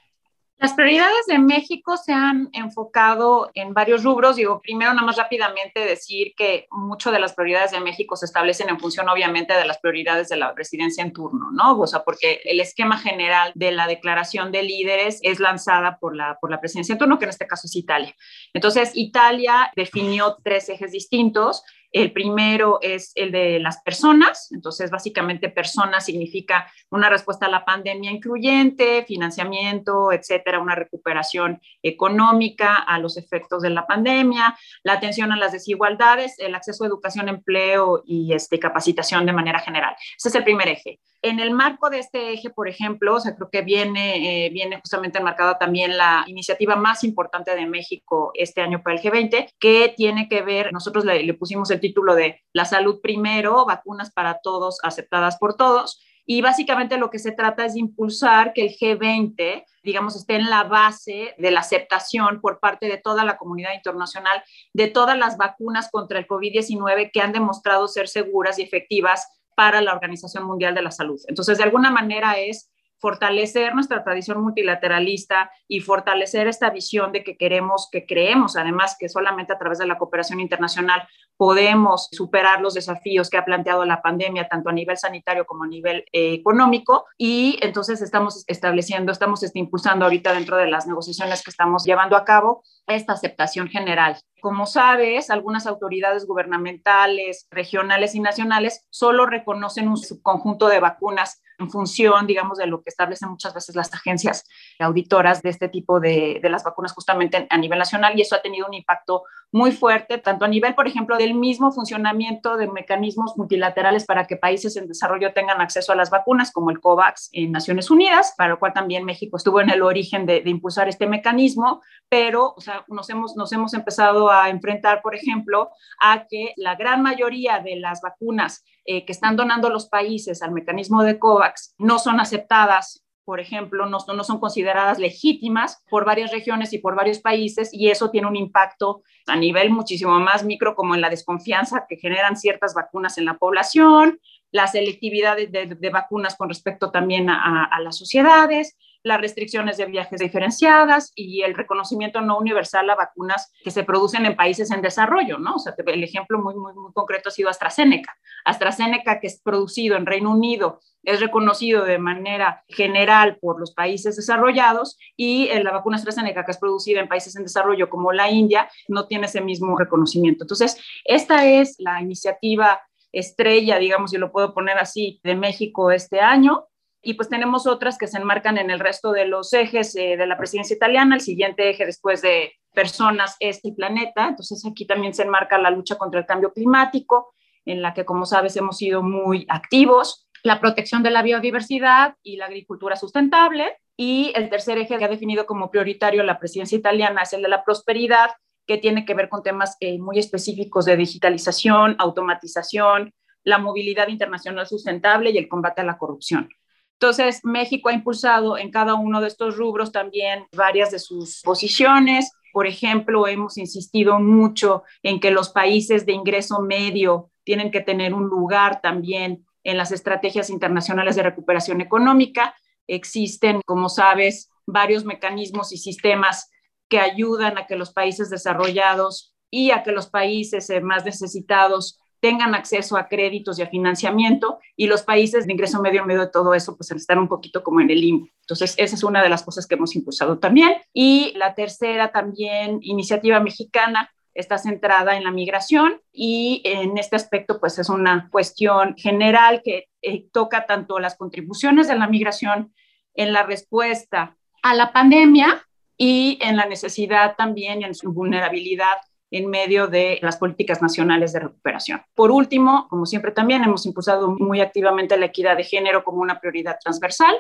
Las 0.58 0.72
prioridades 0.74 1.26
de 1.28 1.38
México 1.38 1.98
se 1.98 2.14
han 2.14 2.50
enfocado 2.54 3.52
en 3.56 3.74
varios 3.74 4.04
rubros. 4.04 4.38
Digo, 4.38 4.62
primero, 4.62 4.94
nada 4.94 5.06
más 5.06 5.18
rápidamente 5.18 5.82
decir 5.82 6.34
que 6.38 6.68
muchas 6.72 7.12
de 7.12 7.20
las 7.20 7.34
prioridades 7.34 7.72
de 7.72 7.82
México 7.82 8.16
se 8.16 8.26
establecen 8.26 8.70
en 8.70 8.80
función, 8.80 9.10
obviamente, 9.10 9.54
de 9.54 9.66
las 9.66 9.80
prioridades 9.80 10.30
de 10.30 10.38
la 10.38 10.54
presidencia 10.54 11.04
en 11.04 11.12
turno, 11.12 11.52
¿no? 11.52 11.78
O 11.78 11.88
sea, 11.88 12.04
porque 12.04 12.40
el 12.46 12.62
esquema 12.62 12.98
general 12.98 13.52
de 13.54 13.74
la 13.74 13.86
declaración 13.86 14.54
de 14.54 14.64
líderes 14.64 15.20
es 15.24 15.42
lanzada 15.42 15.98
por 16.00 16.16
la, 16.16 16.38
por 16.40 16.50
la 16.50 16.62
presidencia 16.62 16.94
en 16.94 17.00
turno, 17.00 17.20
que 17.20 17.26
en 17.26 17.32
este 17.32 17.48
caso 17.48 17.68
es 17.68 17.76
Italia. 17.76 18.16
Entonces, 18.54 18.92
Italia 18.96 19.72
definió 19.76 20.38
tres 20.42 20.70
ejes 20.70 20.92
distintos 20.92 21.64
el 21.96 22.12
primero 22.12 22.80
es 22.82 23.14
el 23.16 23.32
de 23.32 23.58
las 23.58 23.82
personas, 23.82 24.52
entonces 24.52 24.92
básicamente 24.92 25.48
personas 25.48 26.04
significa 26.04 26.70
una 26.92 27.10
respuesta 27.10 27.46
a 27.46 27.50
la 27.50 27.64
pandemia 27.64 28.12
incluyente, 28.12 29.06
financiamiento, 29.08 30.12
etcétera, 30.12 30.60
una 30.60 30.76
recuperación 30.76 31.62
económica 31.82 32.76
a 32.76 33.00
los 33.00 33.16
efectos 33.16 33.62
de 33.62 33.70
la 33.70 33.88
pandemia, 33.88 34.58
la 34.84 34.92
atención 34.92 35.32
a 35.32 35.38
las 35.38 35.54
desigualdades, 35.54 36.38
el 36.40 36.54
acceso 36.54 36.84
a 36.84 36.88
educación, 36.88 37.30
empleo 37.30 38.04
y 38.06 38.34
este, 38.34 38.60
capacitación 38.60 39.26
de 39.26 39.32
manera 39.32 39.60
general. 39.60 39.96
Ese 40.18 40.28
es 40.28 40.36
el 40.36 40.44
primer 40.44 40.68
eje. 40.68 41.00
En 41.22 41.40
el 41.40 41.52
marco 41.52 41.90
de 41.90 42.00
este 42.00 42.34
eje, 42.34 42.52
por 42.52 42.68
ejemplo, 42.68 43.16
o 43.16 43.20
sea, 43.20 43.36
creo 43.36 43.50
que 43.50 43.62
viene, 43.62 44.46
eh, 44.46 44.50
viene 44.52 44.80
justamente 44.80 45.18
enmarcada 45.18 45.58
también 45.58 45.98
la 45.98 46.24
iniciativa 46.28 46.76
más 46.76 47.04
importante 47.04 47.56
de 47.56 47.66
México 47.66 48.32
este 48.36 48.62
año 48.62 48.84
para 48.84 48.98
el 48.98 49.02
G20, 49.02 49.48
que 49.58 49.94
tiene 49.98 50.30
que 50.30 50.44
ver, 50.44 50.72
nosotros 50.72 51.04
le, 51.04 51.24
le 51.24 51.34
pusimos 51.34 51.72
el 51.72 51.80
título 51.88 52.16
de 52.16 52.42
La 52.54 52.66
salud 52.66 53.00
primero, 53.02 53.66
vacunas 53.66 54.12
para 54.12 54.40
todos, 54.40 54.80
aceptadas 54.84 55.38
por 55.38 55.56
todos. 55.56 56.02
Y 56.28 56.42
básicamente 56.42 56.98
lo 56.98 57.12
que 57.12 57.20
se 57.20 57.32
trata 57.32 57.66
es 57.66 57.76
de 57.76 57.82
impulsar 57.82 58.54
que 58.54 58.66
el 58.66 58.70
G20, 58.76 59.64
digamos, 59.84 60.16
esté 60.16 60.36
en 60.36 60.50
la 60.50 60.64
base 60.64 61.36
de 61.38 61.52
la 61.52 61.60
aceptación 61.60 62.42
por 62.42 62.60
parte 62.60 62.88
de 62.88 62.98
toda 62.98 63.24
la 63.24 63.38
comunidad 63.38 63.74
internacional 63.74 64.44
de 64.74 64.88
todas 64.88 65.18
las 65.18 65.38
vacunas 65.38 65.90
contra 65.92 66.18
el 66.18 66.28
COVID-19 66.28 67.12
que 67.14 67.22
han 67.22 67.32
demostrado 67.32 67.88
ser 67.88 68.08
seguras 68.08 68.58
y 68.58 68.64
efectivas 68.64 69.28
para 69.56 69.82
la 69.82 69.94
Organización 69.94 70.46
Mundial 70.46 70.74
de 70.74 70.82
la 70.82 70.92
Salud. 70.92 71.22
Entonces, 71.28 71.60
de 71.60 71.64
alguna 71.64 71.92
manera 71.92 72.40
es 72.40 72.72
fortalecer 73.06 73.76
nuestra 73.76 74.04
tradición 74.04 74.42
multilateralista 74.42 75.52
y 75.68 75.82
fortalecer 75.82 76.48
esta 76.48 76.72
visión 76.72 77.12
de 77.12 77.24
que 77.24 77.38
queremos, 77.38 77.88
que 77.92 78.08
creemos 78.08 78.58
además 78.58 78.96
que 79.00 79.10
solamente 79.10 79.54
a 79.54 79.60
través 79.60 79.78
de 79.78 79.86
la 79.86 80.00
cooperación 80.00 80.40
internacional 80.40 81.08
podemos 81.38 82.08
superar 82.12 82.62
los 82.62 82.74
desafíos 82.74 83.30
que 83.30 83.38
ha 83.38 83.46
planteado 83.46 83.86
la 83.86 84.02
pandemia, 84.02 84.48
tanto 84.48 84.70
a 84.70 84.74
nivel 84.74 84.98
sanitario 84.98 85.46
como 85.46 85.66
a 85.66 85.68
nivel 85.68 86.06
eh, 86.14 86.34
económico. 86.34 87.06
Y 87.16 87.60
entonces 87.62 88.02
estamos 88.02 88.44
estableciendo, 88.48 89.12
estamos 89.12 89.44
este, 89.44 89.60
impulsando 89.60 90.06
ahorita 90.06 90.34
dentro 90.34 90.58
de 90.58 90.66
las 90.66 90.88
negociaciones 90.88 91.44
que 91.44 91.52
estamos 91.52 91.84
llevando 91.86 92.18
a 92.18 92.26
cabo 92.26 92.64
esta 92.88 93.14
aceptación 93.14 93.68
general. 93.68 94.18
Como 94.42 94.66
sabes, 94.66 95.30
algunas 95.30 95.68
autoridades 95.68 96.26
gubernamentales, 96.26 97.46
regionales 97.52 98.16
y 98.16 98.20
nacionales 98.20 98.88
solo 98.90 99.28
reconocen 99.28 99.90
un 99.90 99.98
subconjunto 99.98 100.70
de 100.70 100.80
vacunas 100.80 101.44
en 101.60 101.70
función, 101.70 102.28
digamos, 102.28 102.58
de 102.58 102.68
lo 102.68 102.82
que 102.82 102.90
establecen 102.90 103.30
muchas 103.30 103.54
veces 103.54 103.76
las 103.76 103.94
agencias 103.94 104.46
auditoras 104.80 105.42
de 105.42 105.50
este 105.50 105.70
tipo 105.70 106.00
de, 106.00 106.40
las 106.44 106.64
vacunas 106.64 106.94
justamente 106.94 107.48
a 107.50 107.58
nivel 107.58 107.80
nacional 107.80 108.18
y 108.18 108.22
eso 108.22 108.36
ha 108.36 108.42
tenido 108.42 108.68
un 108.68 108.74
impacto 108.74 109.24
muy 109.52 109.72
fuerte, 109.72 110.18
tanto 110.18 110.46
a 110.46 110.48
nivel, 110.48 110.76
por 110.76 110.88
ejemplo, 110.88 111.18
del 111.18 111.34
mismo 111.34 111.72
funcionamiento 111.72 112.58
de 112.58 112.68
mecanismos 112.68 113.38
multilaterales 113.38 114.06
para 114.06 114.28
que 114.28 114.36
países 114.36 114.76
en 114.76 114.88
desarrollo 114.88 115.34
tengan 115.34 115.62
acceso 115.62 115.94
a 115.94 115.96
las 115.96 116.10
vacunas, 116.10 116.52
como 116.52 116.72
el 116.72 116.80
COVAX 116.80 117.30
en 117.32 117.52
Naciones 117.52 117.90
Unidas, 117.90 118.34
para 118.38 118.50
lo 118.50 118.60
cual 118.60 118.74
también 118.74 119.06
México 119.06 119.38
estuvo 119.38 119.62
en 119.62 119.70
el 119.70 119.82
origen 119.82 120.26
de, 120.26 120.42
de 120.42 120.50
impulsar 120.50 120.90
este 120.90 121.08
mecanismo, 121.08 121.82
pero 122.10 122.54
o 122.56 122.62
sea, 122.62 122.84
nos, 122.88 123.10
hemos, 123.10 123.36
nos 123.36 123.52
hemos 123.54 123.74
empezado 123.74 124.30
a 124.30 124.50
enfrentar, 124.50 125.02
por 125.02 125.16
ejemplo, 125.16 125.70
a 126.00 126.26
que 126.28 126.54
la 126.58 126.76
gran 126.76 127.02
mayoría 127.02 127.60
de 127.60 127.78
las 127.78 128.02
vacunas 128.02 128.64
eh, 128.86 129.06
que 129.06 129.12
están 129.12 129.36
donando 129.36 129.70
los 129.70 129.88
países 129.88 130.42
al 130.42 130.52
mecanismo 130.52 131.04
de 131.04 131.20
COVAX 131.20 131.74
no 131.78 132.00
son 132.00 132.20
aceptadas 132.20 133.06
por 133.26 133.40
ejemplo, 133.40 133.88
no, 133.88 133.98
no, 134.16 134.24
son 134.24 134.40
consideradas 134.40 135.00
legítimas 135.00 135.84
por 135.90 136.06
varias 136.06 136.32
regiones 136.32 136.72
y 136.74 136.78
por 136.78 136.96
varios 136.96 137.20
países 137.20 137.74
y 137.74 137.90
eso 137.90 138.12
tiene 138.12 138.28
un 138.28 138.36
impacto 138.36 139.02
a 139.26 139.36
nivel 139.36 139.72
muchísimo 139.72 140.20
más 140.20 140.46
micro 140.46 140.76
como 140.76 140.94
en 140.94 141.02
la 141.02 141.10
desconfianza 141.10 141.86
que 141.90 141.98
generan 141.98 142.38
ciertas 142.38 142.76
vacunas 142.76 143.18
en 143.18 143.26
la 143.26 143.38
población, 143.38 144.20
la 144.52 144.68
selectividad 144.68 145.36
de, 145.38 145.90
vacunas 145.90 146.36
con 146.36 146.50
respecto 146.50 146.92
también 146.92 147.30
a, 147.30 147.80
las 147.82 147.98
sociedades, 147.98 148.78
las 149.06 149.22
restricciones 149.22 149.78
de 149.78 149.86
viajes 149.86 150.20
diferenciadas 150.20 151.12
y 151.14 151.44
el 151.44 151.54
reconocimiento 151.54 152.22
no 152.22 152.40
universal 152.40 152.90
a 152.90 152.96
vacunas 152.96 153.54
que 153.64 153.70
se 153.70 153.84
producen 153.84 154.26
en 154.26 154.36
países 154.36 154.72
en 154.72 154.82
desarrollo, 154.82 155.38
¿no? 155.38 155.56
O 155.56 155.60
sea, 155.60 155.76
el 155.78 156.04
ejemplo 156.04 156.40
muy, 156.40 156.56
muy, 156.56 156.74
muy 156.74 156.92
concreto 156.92 157.30
ha 157.30 157.32
sido 157.32 157.50
AstraZeneca. 157.50 158.18
AstraZeneca, 158.46 159.20
que 159.20 159.28
es 159.28 159.40
producido 159.40 159.96
en 159.96 160.08
Reino 160.08 160.32
Unido, 160.32 160.80
es 161.04 161.20
reconocido 161.20 161.86
de 161.86 162.00
manera 162.00 162.64
general 162.68 163.38
por 163.40 163.60
los 163.60 163.76
países 163.76 164.16
desarrollados 164.16 164.98
y 165.16 165.50
la 165.54 165.72
vacuna 165.72 165.98
AstraZeneca, 165.98 166.44
que 166.44 166.52
es 166.54 166.58
producida 166.58 167.00
en 167.00 167.08
países 167.08 167.36
en 167.36 167.44
desarrollo 167.44 167.92
como 167.92 168.12
la 168.12 168.32
India, 168.32 168.68
no 168.88 169.06
tiene 169.06 169.28
ese 169.28 169.40
mismo 169.40 169.78
reconocimiento. 169.78 170.46
Entonces, 170.46 170.82
esta 171.04 171.46
es 171.46 171.76
la 171.78 172.02
iniciativa 172.02 172.82
estrella, 173.12 173.78
digamos, 173.78 174.10
si 174.10 174.18
lo 174.18 174.32
puedo 174.32 174.56
poner 174.56 174.80
así, 174.80 175.20
de 175.24 175.36
México 175.36 175.92
este 175.92 176.22
año. 176.22 176.66
Y 177.08 177.14
pues 177.14 177.30
tenemos 177.30 177.68
otras 177.68 178.00
que 178.00 178.08
se 178.08 178.18
enmarcan 178.18 178.58
en 178.58 178.72
el 178.72 178.80
resto 178.80 179.12
de 179.12 179.28
los 179.28 179.54
ejes 179.54 179.96
eh, 179.96 180.18
de 180.18 180.26
la 180.26 180.40
presidencia 180.40 180.76
italiana. 180.76 181.14
El 181.14 181.22
siguiente 181.22 181.70
eje 181.70 181.86
después 181.86 182.24
de 182.24 182.54
personas 182.74 183.36
es 183.40 183.64
el 183.64 183.76
planeta. 183.76 184.30
Entonces 184.30 184.66
aquí 184.66 184.88
también 184.88 185.14
se 185.14 185.22
enmarca 185.22 185.60
la 185.60 185.70
lucha 185.70 186.00
contra 186.00 186.20
el 186.20 186.26
cambio 186.26 186.52
climático, 186.52 187.32
en 187.64 187.84
la 187.84 187.94
que, 187.94 188.06
como 188.06 188.26
sabes, 188.26 188.58
hemos 188.58 188.80
sido 188.80 189.04
muy 189.04 189.46
activos. 189.50 190.28
La 190.42 190.60
protección 190.60 191.04
de 191.04 191.12
la 191.12 191.22
biodiversidad 191.22 192.16
y 192.24 192.38
la 192.38 192.48
agricultura 192.48 192.96
sustentable. 192.96 193.78
Y 193.96 194.34
el 194.34 194.50
tercer 194.50 194.80
eje 194.80 194.98
que 194.98 195.06
ha 195.06 195.08
definido 195.08 195.46
como 195.46 195.70
prioritario 195.70 196.24
la 196.24 196.40
presidencia 196.40 196.76
italiana 196.76 197.22
es 197.22 197.34
el 197.34 197.44
de 197.44 197.50
la 197.50 197.64
prosperidad, 197.64 198.32
que 198.66 198.80
tiene 198.80 199.06
que 199.06 199.14
ver 199.14 199.30
con 199.30 199.44
temas 199.44 199.78
eh, 199.80 200.00
muy 200.00 200.18
específicos 200.18 200.86
de 200.86 200.98
digitalización, 200.98 201.98
automatización, 202.00 203.14
la 203.44 203.60
movilidad 203.60 204.08
internacional 204.08 204.66
sustentable 204.66 205.30
y 205.30 205.38
el 205.38 205.48
combate 205.48 205.82
a 205.82 205.86
la 205.86 206.00
corrupción. 206.00 206.50
Entonces, 207.00 207.42
México 207.44 207.90
ha 207.90 207.94
impulsado 207.94 208.58
en 208.58 208.72
cada 208.72 208.96
uno 208.96 209.20
de 209.22 209.28
estos 209.28 209.58
rubros 209.58 209.92
también 209.92 210.48
varias 210.56 210.92
de 210.92 211.00
sus 211.00 211.42
posiciones. 211.44 212.32
Por 212.54 212.68
ejemplo, 212.68 213.28
hemos 213.28 213.58
insistido 213.58 214.20
mucho 214.20 214.84
en 215.04 215.20
que 215.20 215.32
los 215.32 215.50
países 215.50 216.06
de 216.06 216.14
ingreso 216.14 216.62
medio 216.62 217.32
tienen 217.44 217.70
que 217.70 217.82
tener 217.82 218.14
un 218.14 218.28
lugar 218.28 218.82
también 218.82 219.46
en 219.64 219.78
las 219.78 219.92
estrategias 219.92 220.50
internacionales 220.50 221.16
de 221.16 221.24
recuperación 221.24 221.82
económica. 221.82 222.56
Existen, 222.88 223.62
como 223.66 223.90
sabes, 223.90 224.50
varios 224.66 225.04
mecanismos 225.04 225.74
y 225.74 225.78
sistemas 225.78 226.50
que 226.88 227.00
ayudan 227.00 227.58
a 227.58 227.66
que 227.66 227.76
los 227.76 227.92
países 227.92 228.30
desarrollados 228.30 229.36
y 229.50 229.72
a 229.72 229.84
que 229.84 229.92
los 229.92 230.08
países 230.08 230.70
eh, 230.70 230.82
más 230.82 231.04
necesitados 231.04 232.00
tengan 232.26 232.56
acceso 232.56 232.98
a 232.98 233.08
créditos 233.08 233.60
y 233.60 233.62
a 233.62 233.68
financiamiento 233.68 234.58
y 234.76 234.88
los 234.88 235.04
países 235.04 235.46
de 235.46 235.54
ingreso 235.54 235.80
medio 235.80 236.04
medio 236.08 236.22
de 236.22 236.32
todo 236.32 236.56
eso 236.56 236.76
pues 236.76 236.90
están 236.90 237.20
un 237.20 237.28
poquito 237.28 237.62
como 237.62 237.82
en 237.82 237.92
el 237.92 238.02
limbo. 238.02 238.28
Entonces, 238.42 238.74
esa 238.80 238.96
es 238.96 239.04
una 239.04 239.22
de 239.22 239.30
las 239.30 239.44
cosas 239.44 239.68
que 239.68 239.76
hemos 239.76 239.96
impulsado 239.96 240.40
también. 240.40 240.72
Y 240.92 241.34
la 241.36 241.54
tercera 241.54 242.12
también, 242.12 242.80
iniciativa 242.82 243.40
mexicana, 243.40 244.10
está 244.34 244.58
centrada 244.58 245.16
en 245.16 245.24
la 245.24 245.30
migración 245.30 246.02
y 246.12 246.64
en 246.66 246.98
este 246.98 247.16
aspecto 247.16 247.60
pues 247.60 247.78
es 247.78 247.90
una 247.90 248.28
cuestión 248.32 248.96
general 248.98 249.62
que 249.64 249.86
eh, 250.02 250.26
toca 250.34 250.66
tanto 250.66 250.98
las 250.98 251.16
contribuciones 251.18 251.88
de 251.88 251.96
la 251.96 252.08
migración 252.08 252.74
en 253.14 253.34
la 253.34 253.44
respuesta 253.44 254.36
a 254.64 254.74
la 254.74 254.92
pandemia 254.92 255.64
y 255.96 256.40
en 256.42 256.58
la 256.58 256.66
necesidad 256.66 257.36
también 257.36 257.84
en 257.84 257.94
su 257.94 258.12
vulnerabilidad 258.12 258.98
en 259.36 259.50
medio 259.50 259.88
de 259.88 260.18
las 260.22 260.38
políticas 260.38 260.82
nacionales 260.82 261.34
de 261.34 261.42
recuperación. 261.42 262.02
Por 262.16 262.32
último, 262.32 262.88
como 262.90 263.06
siempre 263.06 263.32
también 263.32 263.64
hemos 263.64 263.86
impulsado 263.86 264.30
muy 264.30 264.62
activamente 264.62 265.18
la 265.18 265.26
equidad 265.26 265.58
de 265.58 265.66
género 265.66 266.06
como 266.06 266.22
una 266.22 266.40
prioridad 266.40 266.78
transversal 266.82 267.36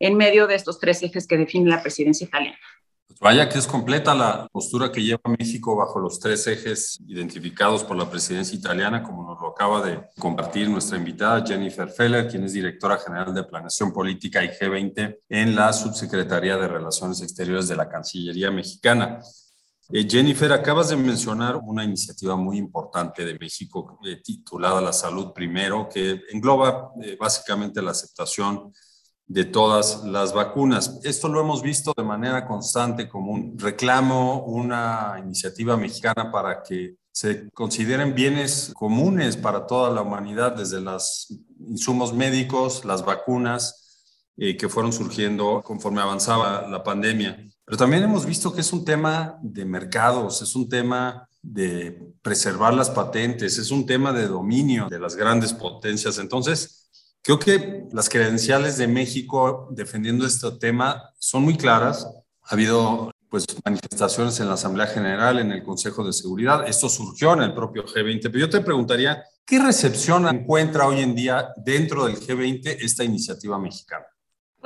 en 0.00 0.16
medio 0.16 0.48
de 0.48 0.56
estos 0.56 0.80
tres 0.80 1.04
ejes 1.04 1.24
que 1.28 1.38
define 1.38 1.70
la 1.70 1.82
presidencia 1.82 2.26
italiana. 2.26 2.58
Pues 3.06 3.20
vaya 3.20 3.48
que 3.48 3.60
es 3.60 3.66
completa 3.68 4.12
la 4.12 4.48
postura 4.50 4.90
que 4.90 5.00
lleva 5.00 5.20
México 5.38 5.76
bajo 5.76 6.00
los 6.00 6.18
tres 6.18 6.48
ejes 6.48 6.98
identificados 7.06 7.84
por 7.84 7.96
la 7.96 8.10
presidencia 8.10 8.58
italiana, 8.58 9.04
como 9.04 9.22
nos 9.22 9.40
lo 9.40 9.50
acaba 9.50 9.86
de 9.86 10.00
compartir 10.18 10.68
nuestra 10.68 10.98
invitada 10.98 11.46
Jennifer 11.46 11.88
Feller, 11.88 12.26
quien 12.26 12.42
es 12.42 12.54
directora 12.54 12.98
general 12.98 13.32
de 13.32 13.44
Planeación 13.44 13.92
Política 13.92 14.42
y 14.42 14.48
G20 14.48 15.18
en 15.28 15.54
la 15.54 15.72
Subsecretaría 15.72 16.56
de 16.56 16.66
Relaciones 16.66 17.22
Exteriores 17.22 17.68
de 17.68 17.76
la 17.76 17.88
Cancillería 17.88 18.50
Mexicana. 18.50 19.20
Eh, 19.88 20.04
Jennifer, 20.08 20.52
acabas 20.52 20.88
de 20.88 20.96
mencionar 20.96 21.56
una 21.62 21.84
iniciativa 21.84 22.34
muy 22.34 22.58
importante 22.58 23.24
de 23.24 23.38
México 23.38 24.00
eh, 24.04 24.20
titulada 24.22 24.80
La 24.80 24.92
Salud 24.92 25.32
Primero, 25.32 25.88
que 25.88 26.22
engloba 26.32 26.90
eh, 27.00 27.16
básicamente 27.18 27.80
la 27.80 27.92
aceptación 27.92 28.72
de 29.28 29.44
todas 29.44 30.02
las 30.04 30.32
vacunas. 30.32 30.98
Esto 31.04 31.28
lo 31.28 31.40
hemos 31.40 31.62
visto 31.62 31.92
de 31.96 32.02
manera 32.02 32.46
constante 32.48 33.08
como 33.08 33.30
un 33.30 33.56
reclamo, 33.56 34.44
una 34.44 35.20
iniciativa 35.22 35.76
mexicana 35.76 36.32
para 36.32 36.64
que 36.64 36.96
se 37.12 37.48
consideren 37.50 38.14
bienes 38.14 38.72
comunes 38.74 39.36
para 39.36 39.66
toda 39.66 39.90
la 39.90 40.02
humanidad, 40.02 40.56
desde 40.56 40.80
los 40.80 41.28
insumos 41.60 42.12
médicos, 42.12 42.84
las 42.84 43.04
vacunas 43.04 43.82
que 44.36 44.68
fueron 44.68 44.92
surgiendo 44.92 45.62
conforme 45.64 46.02
avanzaba 46.02 46.68
la 46.68 46.84
pandemia. 46.84 47.38
Pero 47.66 47.76
también 47.76 48.04
hemos 48.04 48.24
visto 48.24 48.54
que 48.54 48.62
es 48.62 48.72
un 48.72 48.84
tema 48.84 49.38
de 49.42 49.66
mercados, 49.66 50.40
es 50.40 50.56
un 50.56 50.68
tema 50.68 51.28
de 51.42 52.14
preservar 52.22 52.72
las 52.72 52.88
patentes, 52.88 53.58
es 53.58 53.70
un 53.70 53.84
tema 53.84 54.12
de 54.12 54.26
dominio 54.26 54.88
de 54.88 54.98
las 54.98 55.14
grandes 55.14 55.52
potencias. 55.52 56.18
Entonces, 56.18 56.86
Creo 57.26 57.40
que 57.40 57.88
las 57.90 58.08
credenciales 58.08 58.78
de 58.78 58.86
México 58.86 59.66
defendiendo 59.72 60.24
este 60.24 60.48
tema 60.60 61.12
son 61.18 61.42
muy 61.42 61.56
claras. 61.56 62.06
Ha 62.44 62.54
habido 62.54 63.10
pues 63.28 63.44
manifestaciones 63.64 64.38
en 64.38 64.46
la 64.46 64.54
Asamblea 64.54 64.86
General, 64.86 65.40
en 65.40 65.50
el 65.50 65.64
Consejo 65.64 66.06
de 66.06 66.12
Seguridad. 66.12 66.68
Esto 66.68 66.88
surgió 66.88 67.32
en 67.32 67.42
el 67.42 67.52
propio 67.52 67.84
G20. 67.84 68.20
Pero 68.22 68.38
yo 68.38 68.48
te 68.48 68.60
preguntaría, 68.60 69.24
¿qué 69.44 69.58
recepción 69.58 70.28
encuentra 70.28 70.86
hoy 70.86 71.00
en 71.00 71.16
día 71.16 71.48
dentro 71.56 72.06
del 72.06 72.14
G20 72.20 72.76
esta 72.80 73.02
iniciativa 73.02 73.58
mexicana? 73.58 74.06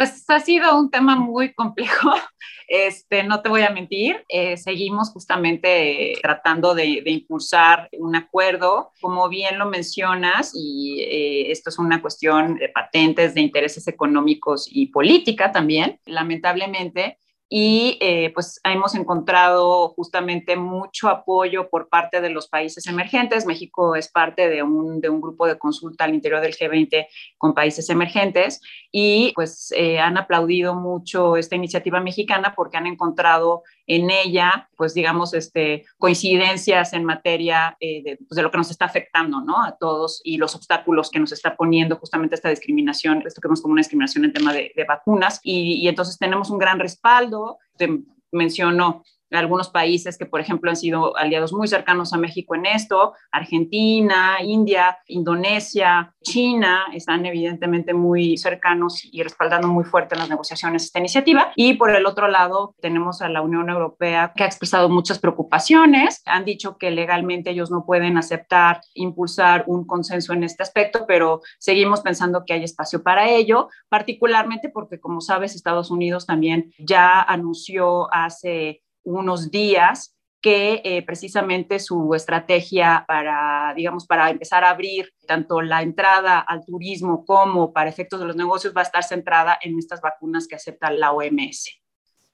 Pues 0.00 0.24
ha 0.30 0.40
sido 0.40 0.80
un 0.80 0.90
tema 0.90 1.14
muy 1.14 1.52
complejo, 1.52 2.10
este, 2.68 3.22
no 3.22 3.42
te 3.42 3.50
voy 3.50 3.60
a 3.64 3.68
mentir. 3.68 4.24
Eh, 4.30 4.56
seguimos 4.56 5.10
justamente 5.10 6.14
tratando 6.22 6.74
de, 6.74 7.02
impulsar 7.04 7.90
un 7.98 8.16
acuerdo, 8.16 8.92
como 9.02 9.28
bien 9.28 9.58
lo 9.58 9.66
mencionas, 9.66 10.52
y 10.54 11.02
eh, 11.02 11.50
esto 11.50 11.68
es 11.68 11.78
una 11.78 12.00
cuestión 12.00 12.54
de 12.54 12.70
patentes, 12.70 13.34
de 13.34 13.42
intereses 13.42 13.86
económicos 13.88 14.66
y 14.72 14.86
política 14.86 15.52
también. 15.52 16.00
Lamentablemente, 16.06 17.18
y 17.52 17.98
eh, 18.00 18.30
pues 18.32 18.60
hemos 18.62 18.94
encontrado 18.94 19.88
justamente 19.88 20.54
mucho 20.54 21.08
apoyo 21.08 21.68
por 21.68 21.88
parte 21.88 22.20
de 22.20 22.30
los 22.30 22.46
países 22.46 22.86
emergentes. 22.86 23.44
México 23.44 23.96
es 23.96 24.08
parte 24.08 24.48
de 24.48 24.62
un, 24.62 25.00
de 25.00 25.08
un 25.08 25.20
grupo 25.20 25.48
de 25.48 25.58
consulta 25.58 26.04
al 26.04 26.14
interior 26.14 26.40
del 26.40 26.54
G20 26.54 27.08
con 27.38 27.52
países 27.52 27.90
emergentes 27.90 28.60
y 28.92 29.32
pues 29.34 29.72
eh, 29.76 29.98
han 29.98 30.16
aplaudido 30.16 30.76
mucho 30.76 31.36
esta 31.36 31.56
iniciativa 31.56 31.98
mexicana 31.98 32.54
porque 32.54 32.76
han 32.76 32.86
encontrado 32.86 33.64
en 33.96 34.10
ella, 34.10 34.68
pues 34.76 34.94
digamos, 34.94 35.34
este, 35.34 35.84
coincidencias 35.98 36.92
en 36.92 37.04
materia 37.04 37.76
eh, 37.80 38.02
de, 38.02 38.16
pues, 38.16 38.36
de, 38.36 38.42
lo 38.42 38.50
que 38.50 38.58
nos 38.58 38.70
está 38.70 38.84
afectando, 38.84 39.40
¿no? 39.40 39.62
A 39.64 39.76
todos 39.76 40.20
y 40.24 40.36
los 40.36 40.54
obstáculos 40.54 41.10
que 41.10 41.18
nos 41.18 41.32
está 41.32 41.56
poniendo 41.56 41.96
justamente 41.96 42.36
esta 42.36 42.50
discriminación, 42.50 43.22
esto 43.26 43.40
que 43.40 43.48
vemos 43.48 43.60
como 43.60 43.72
una 43.72 43.80
discriminación 43.80 44.24
en 44.24 44.32
tema 44.32 44.52
de, 44.52 44.72
vacunas. 44.86 45.40
Y, 45.42 45.74
y 45.82 45.88
entonces 45.88 46.18
tenemos 46.18 46.50
un 46.50 46.58
gran 46.58 46.78
respaldo 46.78 47.58
te 47.80 47.88
menciono 48.32 49.02
algunos 49.38 49.68
países 49.68 50.18
que, 50.18 50.26
por 50.26 50.40
ejemplo, 50.40 50.70
han 50.70 50.76
sido 50.76 51.16
aliados 51.16 51.52
muy 51.52 51.68
cercanos 51.68 52.12
a 52.12 52.18
México 52.18 52.54
en 52.54 52.66
esto, 52.66 53.14
Argentina, 53.30 54.36
India, 54.42 54.98
Indonesia, 55.06 56.14
China, 56.22 56.86
están 56.92 57.24
evidentemente 57.26 57.94
muy 57.94 58.36
cercanos 58.36 59.04
y 59.04 59.22
respaldando 59.22 59.68
muy 59.68 59.84
fuerte 59.84 60.14
en 60.14 60.20
las 60.20 60.30
negociaciones 60.30 60.84
esta 60.84 60.98
iniciativa. 60.98 61.52
Y 61.56 61.74
por 61.74 61.94
el 61.94 62.06
otro 62.06 62.28
lado, 62.28 62.74
tenemos 62.80 63.22
a 63.22 63.28
la 63.28 63.42
Unión 63.42 63.68
Europea 63.70 64.32
que 64.34 64.44
ha 64.44 64.46
expresado 64.46 64.88
muchas 64.88 65.18
preocupaciones, 65.18 66.22
han 66.26 66.44
dicho 66.44 66.76
que 66.76 66.90
legalmente 66.90 67.50
ellos 67.50 67.70
no 67.70 67.84
pueden 67.84 68.18
aceptar, 68.18 68.80
impulsar 68.94 69.64
un 69.66 69.86
consenso 69.86 70.32
en 70.32 70.44
este 70.44 70.62
aspecto, 70.62 71.04
pero 71.06 71.40
seguimos 71.58 72.00
pensando 72.00 72.44
que 72.44 72.54
hay 72.54 72.64
espacio 72.64 73.02
para 73.02 73.28
ello, 73.28 73.68
particularmente 73.88 74.68
porque, 74.68 75.00
como 75.00 75.20
sabes, 75.20 75.54
Estados 75.54 75.90
Unidos 75.90 76.26
también 76.26 76.72
ya 76.78 77.20
anunció 77.20 78.12
hace 78.12 78.82
unos 79.04 79.50
días 79.50 80.16
que 80.40 80.80
eh, 80.84 81.02
precisamente 81.04 81.78
su 81.78 82.14
estrategia 82.14 83.04
para, 83.06 83.74
digamos, 83.76 84.06
para 84.06 84.30
empezar 84.30 84.64
a 84.64 84.70
abrir 84.70 85.12
tanto 85.26 85.60
la 85.60 85.82
entrada 85.82 86.40
al 86.40 86.64
turismo 86.64 87.24
como 87.26 87.72
para 87.72 87.90
efectos 87.90 88.20
de 88.20 88.26
los 88.26 88.36
negocios 88.36 88.74
va 88.74 88.80
a 88.80 88.84
estar 88.84 89.04
centrada 89.04 89.58
en 89.60 89.78
estas 89.78 90.00
vacunas 90.00 90.46
que 90.48 90.56
acepta 90.56 90.90
la 90.90 91.12
OMS. 91.12 91.80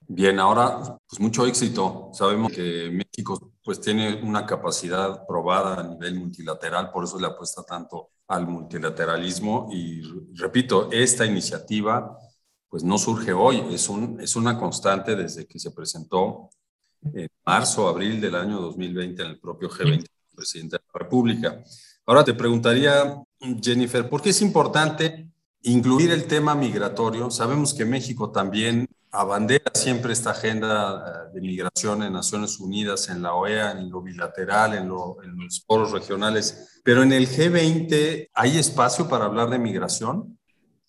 Bien, 0.09 0.39
ahora, 0.39 0.99
pues 1.09 1.21
mucho 1.21 1.47
éxito. 1.47 2.11
Sabemos 2.13 2.53
que 2.53 2.91
México 2.93 3.53
pues 3.65 3.81
tiene 3.81 4.23
una 4.23 4.47
capacidad 4.47 5.27
probada 5.27 5.81
a 5.81 5.83
nivel 5.83 6.15
multilateral, 6.15 6.93
por 6.93 7.03
eso 7.03 7.19
le 7.19 7.27
apuesta 7.27 7.65
tanto 7.65 8.11
al 8.29 8.47
multilateralismo 8.47 9.69
y 9.73 10.03
repito, 10.35 10.91
esta 10.93 11.27
iniciativa 11.27 12.17
pues 12.77 12.85
no 12.85 12.99
surge 12.99 13.33
hoy, 13.33 13.65
es, 13.71 13.89
un, 13.89 14.21
es 14.21 14.37
una 14.37 14.59
constante 14.59 15.17
desde 15.17 15.47
que 15.47 15.59
se 15.59 15.71
presentó 15.71 16.51
en 17.15 17.27
marzo, 17.47 17.89
abril 17.89 18.21
del 18.21 18.35
año 18.35 18.61
2020 18.61 19.23
en 19.23 19.29
el 19.31 19.41
propio 19.41 19.71
G20 19.71 20.05
presidente 20.35 20.77
de 20.77 20.83
la 20.93 20.99
República. 21.01 21.63
Ahora 22.05 22.23
te 22.23 22.35
preguntaría, 22.35 23.17
Jennifer, 23.63 24.07
¿por 24.11 24.21
qué 24.21 24.29
es 24.29 24.43
importante 24.43 25.27
incluir 25.63 26.11
el 26.11 26.27
tema 26.27 26.55
migratorio? 26.55 27.31
Sabemos 27.31 27.73
que 27.73 27.87
México 27.87 28.31
también 28.31 28.87
abandera 29.11 29.73
siempre 29.73 30.13
esta 30.13 30.33
agenda 30.33 31.31
eh, 31.31 31.33
de 31.33 31.41
migración 31.41 32.03
en 32.03 32.13
Naciones 32.13 32.61
Unidas, 32.61 33.09
en 33.09 33.23
la 33.23 33.33
OEA, 33.33 33.71
en 33.71 33.91
lo 33.91 34.03
bilateral, 34.03 34.75
en, 34.75 34.83
en 34.83 35.45
los 35.45 35.65
foros 35.67 35.93
regionales, 35.93 36.83
pero 36.85 37.03
en 37.03 37.15
el 37.15 37.27
G20 37.27 38.29
hay 38.35 38.59
espacio 38.59 39.09
para 39.09 39.25
hablar 39.25 39.49
de 39.49 39.59
migración. 39.59 40.37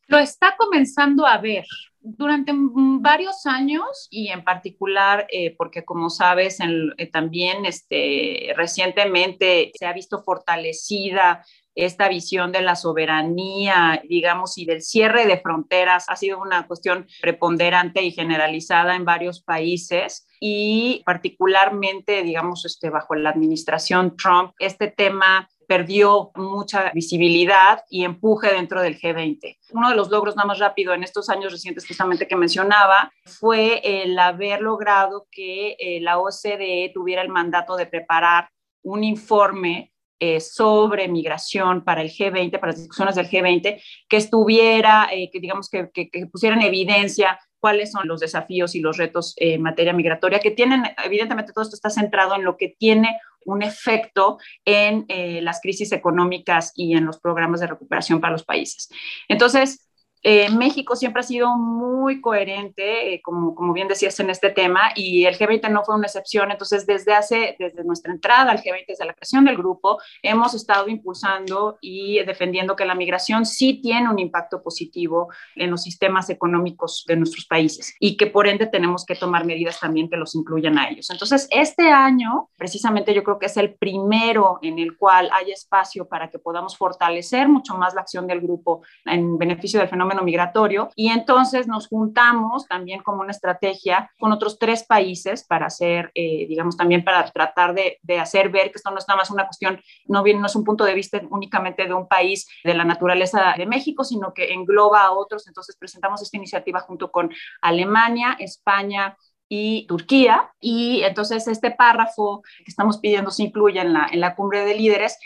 Lo 0.08 0.18
está 0.18 0.56
comenzando 0.58 1.26
a 1.26 1.38
ver 1.38 1.66
durante 2.02 2.54
varios 2.56 3.46
años 3.46 4.08
y 4.10 4.30
en 4.30 4.44
particular 4.44 5.28
eh, 5.30 5.56
porque 5.58 5.84
como 5.84 6.10
sabes 6.10 6.60
eh, 6.62 7.08
también 7.08 7.66
este, 7.66 8.54
recientemente 8.56 9.72
se 9.78 9.86
ha 9.86 9.92
visto 9.92 10.24
fortalecida 10.24 11.44
esta 11.76 12.10
visión 12.10 12.52
de 12.52 12.62
la 12.62 12.76
soberanía, 12.76 14.02
digamos, 14.10 14.58
y 14.58 14.66
del 14.66 14.82
cierre 14.82 15.28
de 15.28 15.40
fronteras. 15.40 16.06
Ha 16.08 16.16
sido 16.16 16.42
una 16.42 16.66
cuestión 16.66 17.06
preponderante 17.22 18.02
y 18.02 18.12
generalizada 18.12 18.96
en 18.96 19.06
varios 19.06 19.44
países 19.44 20.28
y 20.40 21.04
particularmente, 21.06 22.24
digamos, 22.24 22.66
este, 22.66 22.90
bajo 22.90 23.14
la 23.14 23.30
administración 23.30 24.18
Trump, 24.18 24.54
este 24.58 24.88
tema 24.88 25.48
perdió 25.68 26.32
mucha 26.36 26.92
visibilidad 26.94 27.84
y 27.90 28.06
empuje 28.06 28.52
dentro 28.52 28.82
del 28.82 28.98
G20. 29.00 29.58
Uno 29.72 29.90
de 29.90 29.96
los 29.96 30.10
logros 30.10 30.36
nada 30.36 30.48
más 30.48 30.60
rápido 30.60 30.94
en 30.94 31.04
estos 31.04 31.30
años 31.30 31.52
recientes 31.52 31.86
justamente 31.86 32.28
que 32.28 32.38
mencionaba 32.38 33.12
fue 33.26 33.82
el 33.84 34.18
haber 34.18 34.62
logrado 34.62 35.28
que 35.30 35.76
eh, 35.78 36.00
la 36.02 36.20
OCDE 36.20 36.92
tuviera 36.94 37.22
el 37.22 37.30
mandato 37.30 37.76
de 37.76 37.86
preparar 37.86 38.50
un 38.82 39.04
informe 39.04 39.92
eh, 40.20 40.40
sobre 40.40 41.08
migración 41.10 41.84
para 41.84 42.02
el 42.02 42.10
G20, 42.10 42.60
para 42.60 42.72
las 42.72 42.80
discusiones 42.80 43.16
del 43.16 43.30
G20, 43.30 43.80
que 44.10 44.18
estuviera, 44.18 45.10
eh, 45.12 45.30
que 45.32 45.40
digamos 45.40 45.70
que, 45.70 45.92
que, 45.94 46.10
que, 46.10 46.26
pusiera 46.26 46.56
en 46.56 46.64
evidencia 46.64 47.38
cuáles 47.60 47.92
son 47.92 48.08
los 48.08 48.20
desafíos 48.20 48.74
y 48.74 48.80
los 48.80 48.98
retos 48.98 49.36
en 49.38 49.62
materia 49.62 49.94
migratoria, 49.94 50.40
que 50.40 50.52
tienen, 50.52 50.84
evidentemente 51.06 51.54
todo 51.54 51.64
esto 51.64 51.76
está 51.76 51.90
centrado 51.90 52.36
en 52.36 52.44
lo 52.44 52.58
que 52.58 52.76
tiene 52.80 53.20
un 53.48 53.64
efecto 53.64 54.38
en 54.66 55.06
eh, 55.08 55.42
las 55.42 55.62
crisis 55.62 55.92
económicas 55.92 56.74
y 56.76 56.96
en 56.96 57.06
los 57.06 57.20
programas 57.20 57.62
de 57.62 57.68
recuperación 57.68 58.20
para 58.20 58.34
los 58.34 58.44
países. 58.44 58.90
Entonces, 59.28 59.87
eh, 60.24 60.50
México 60.50 60.96
siempre 60.96 61.20
ha 61.22 61.24
sido 61.24 61.56
muy 61.58 62.22
coherente, 62.22 63.14
eh, 63.14 63.22
como, 63.22 63.54
como 63.56 63.74
bien 63.74 63.88
decías, 63.88 64.20
en 64.20 64.30
este 64.30 64.50
tema, 64.50 64.92
y 64.96 65.26
el 65.26 65.38
G20 65.38 65.70
no 65.70 65.84
fue 65.84 65.96
una 65.96 66.08
excepción. 66.08 66.52
Entonces, 66.52 66.86
desde 66.86 67.14
hace, 67.14 67.56
desde 67.60 67.84
nuestra 67.84 68.12
entrada 68.12 68.52
al 68.52 68.62
G20, 68.62 68.86
desde 68.88 69.06
la 69.06 69.14
creación 69.14 69.46
del 69.46 69.58
grupo, 69.58 70.00
hemos 70.22 70.54
estado 70.54 70.88
impulsando 70.88 71.78
y 71.82 72.24
defendiendo 72.24 72.76
que 72.76 72.86
la 72.86 72.96
migración 72.96 73.46
sí 73.46 73.80
tiene 73.82 74.10
un 74.10 74.20
impacto 74.20 74.62
positivo 74.64 75.30
en 75.56 75.72
los 75.72 75.84
sistemas 75.84 76.30
económicos 76.30 77.06
de 77.08 77.16
nuestros 77.16 77.46
países 77.46 77.96
y 78.00 78.18
que 78.18 78.28
por 78.28 78.48
ende 78.48 78.68
tenemos 78.68 79.06
que 79.06 79.16
tomar 79.16 79.46
medidas 79.46 79.80
también 79.80 80.10
que 80.10 80.18
los 80.18 80.36
incluyan 80.36 80.78
a 80.78 80.90
ellos. 80.90 81.10
Entonces, 81.10 81.48
este 81.52 81.92
año, 81.92 82.50
precisamente 82.58 83.14
yo 83.14 83.24
creo 83.24 83.40
que 83.40 83.46
es 83.48 83.58
el 83.58 83.76
primero 83.76 84.60
en 84.62 84.80
el 84.80 84.98
cual 84.98 85.30
hay 85.32 85.52
espacio 85.52 86.08
para 86.08 86.30
que 86.30 86.40
podamos 86.40 86.78
fortalecer 86.78 87.48
mucho 87.48 87.78
más 87.78 87.94
la 87.94 88.02
acción 88.02 88.28
del 88.28 88.42
grupo 88.42 88.82
en 89.06 89.38
beneficio 89.38 89.80
del 89.80 89.90
fenómeno 89.90 90.07
migratorio 90.16 90.90
y 90.96 91.10
entonces 91.10 91.68
nos 91.68 91.88
juntamos 91.88 92.68
también 92.68 93.02
como 93.02 93.22
una 93.22 93.32
estrategia 93.32 94.12
con 94.20 94.32
otros 94.32 94.60
tres 94.60 94.84
países 94.84 95.46
para 95.46 95.68
hacer, 95.68 96.12
eh, 96.16 96.46
digamos, 96.48 96.78
también 96.78 97.04
para 97.04 97.30
tratar 97.32 97.74
de, 97.74 98.00
de, 98.02 98.20
hacer 98.20 98.50
ver 98.50 98.72
que 98.72 98.78
esto 98.78 98.92
no 98.92 98.98
es 98.98 99.08
nada 99.08 99.20
más 99.20 99.32
una 99.32 99.46
cuestión, 99.46 99.82
no, 100.06 100.24
bien, 100.24 100.40
no 100.40 100.48
es 100.48 100.56
un 100.56 100.64
punto 100.64 100.84
de 100.84 100.94
vista 100.94 101.22
únicamente 101.30 101.86
de 101.86 101.94
un 101.94 102.08
país 102.08 102.48
de 102.64 102.74
la 102.74 102.84
naturaleza 102.84 103.54
de 103.58 103.66
México, 103.66 104.04
sino 104.04 104.34
que 104.34 104.54
engloba 104.54 105.04
a 105.04 105.12
otros. 105.12 105.48
Entonces 105.48 105.76
presentamos 105.78 106.22
esta 106.22 106.38
iniciativa 106.38 106.80
junto 106.82 107.12
con 107.12 107.32
Alemania, 107.62 108.36
España, 108.40 109.18
y 109.50 109.88
Turquía. 109.88 110.52
Y 110.60 111.02
entonces 111.04 111.48
este 111.48 111.72
párrafo 111.72 112.42
que 112.58 112.70
estamos 112.72 112.98
pidiendo 112.98 113.32
se 113.32 113.44
incluya 113.44 113.82
en 113.82 113.94
la, 113.94 114.10
en 114.12 114.20
la 114.20 114.36
cumbre 114.36 114.66
de 114.66 114.76
líderes 114.76 115.18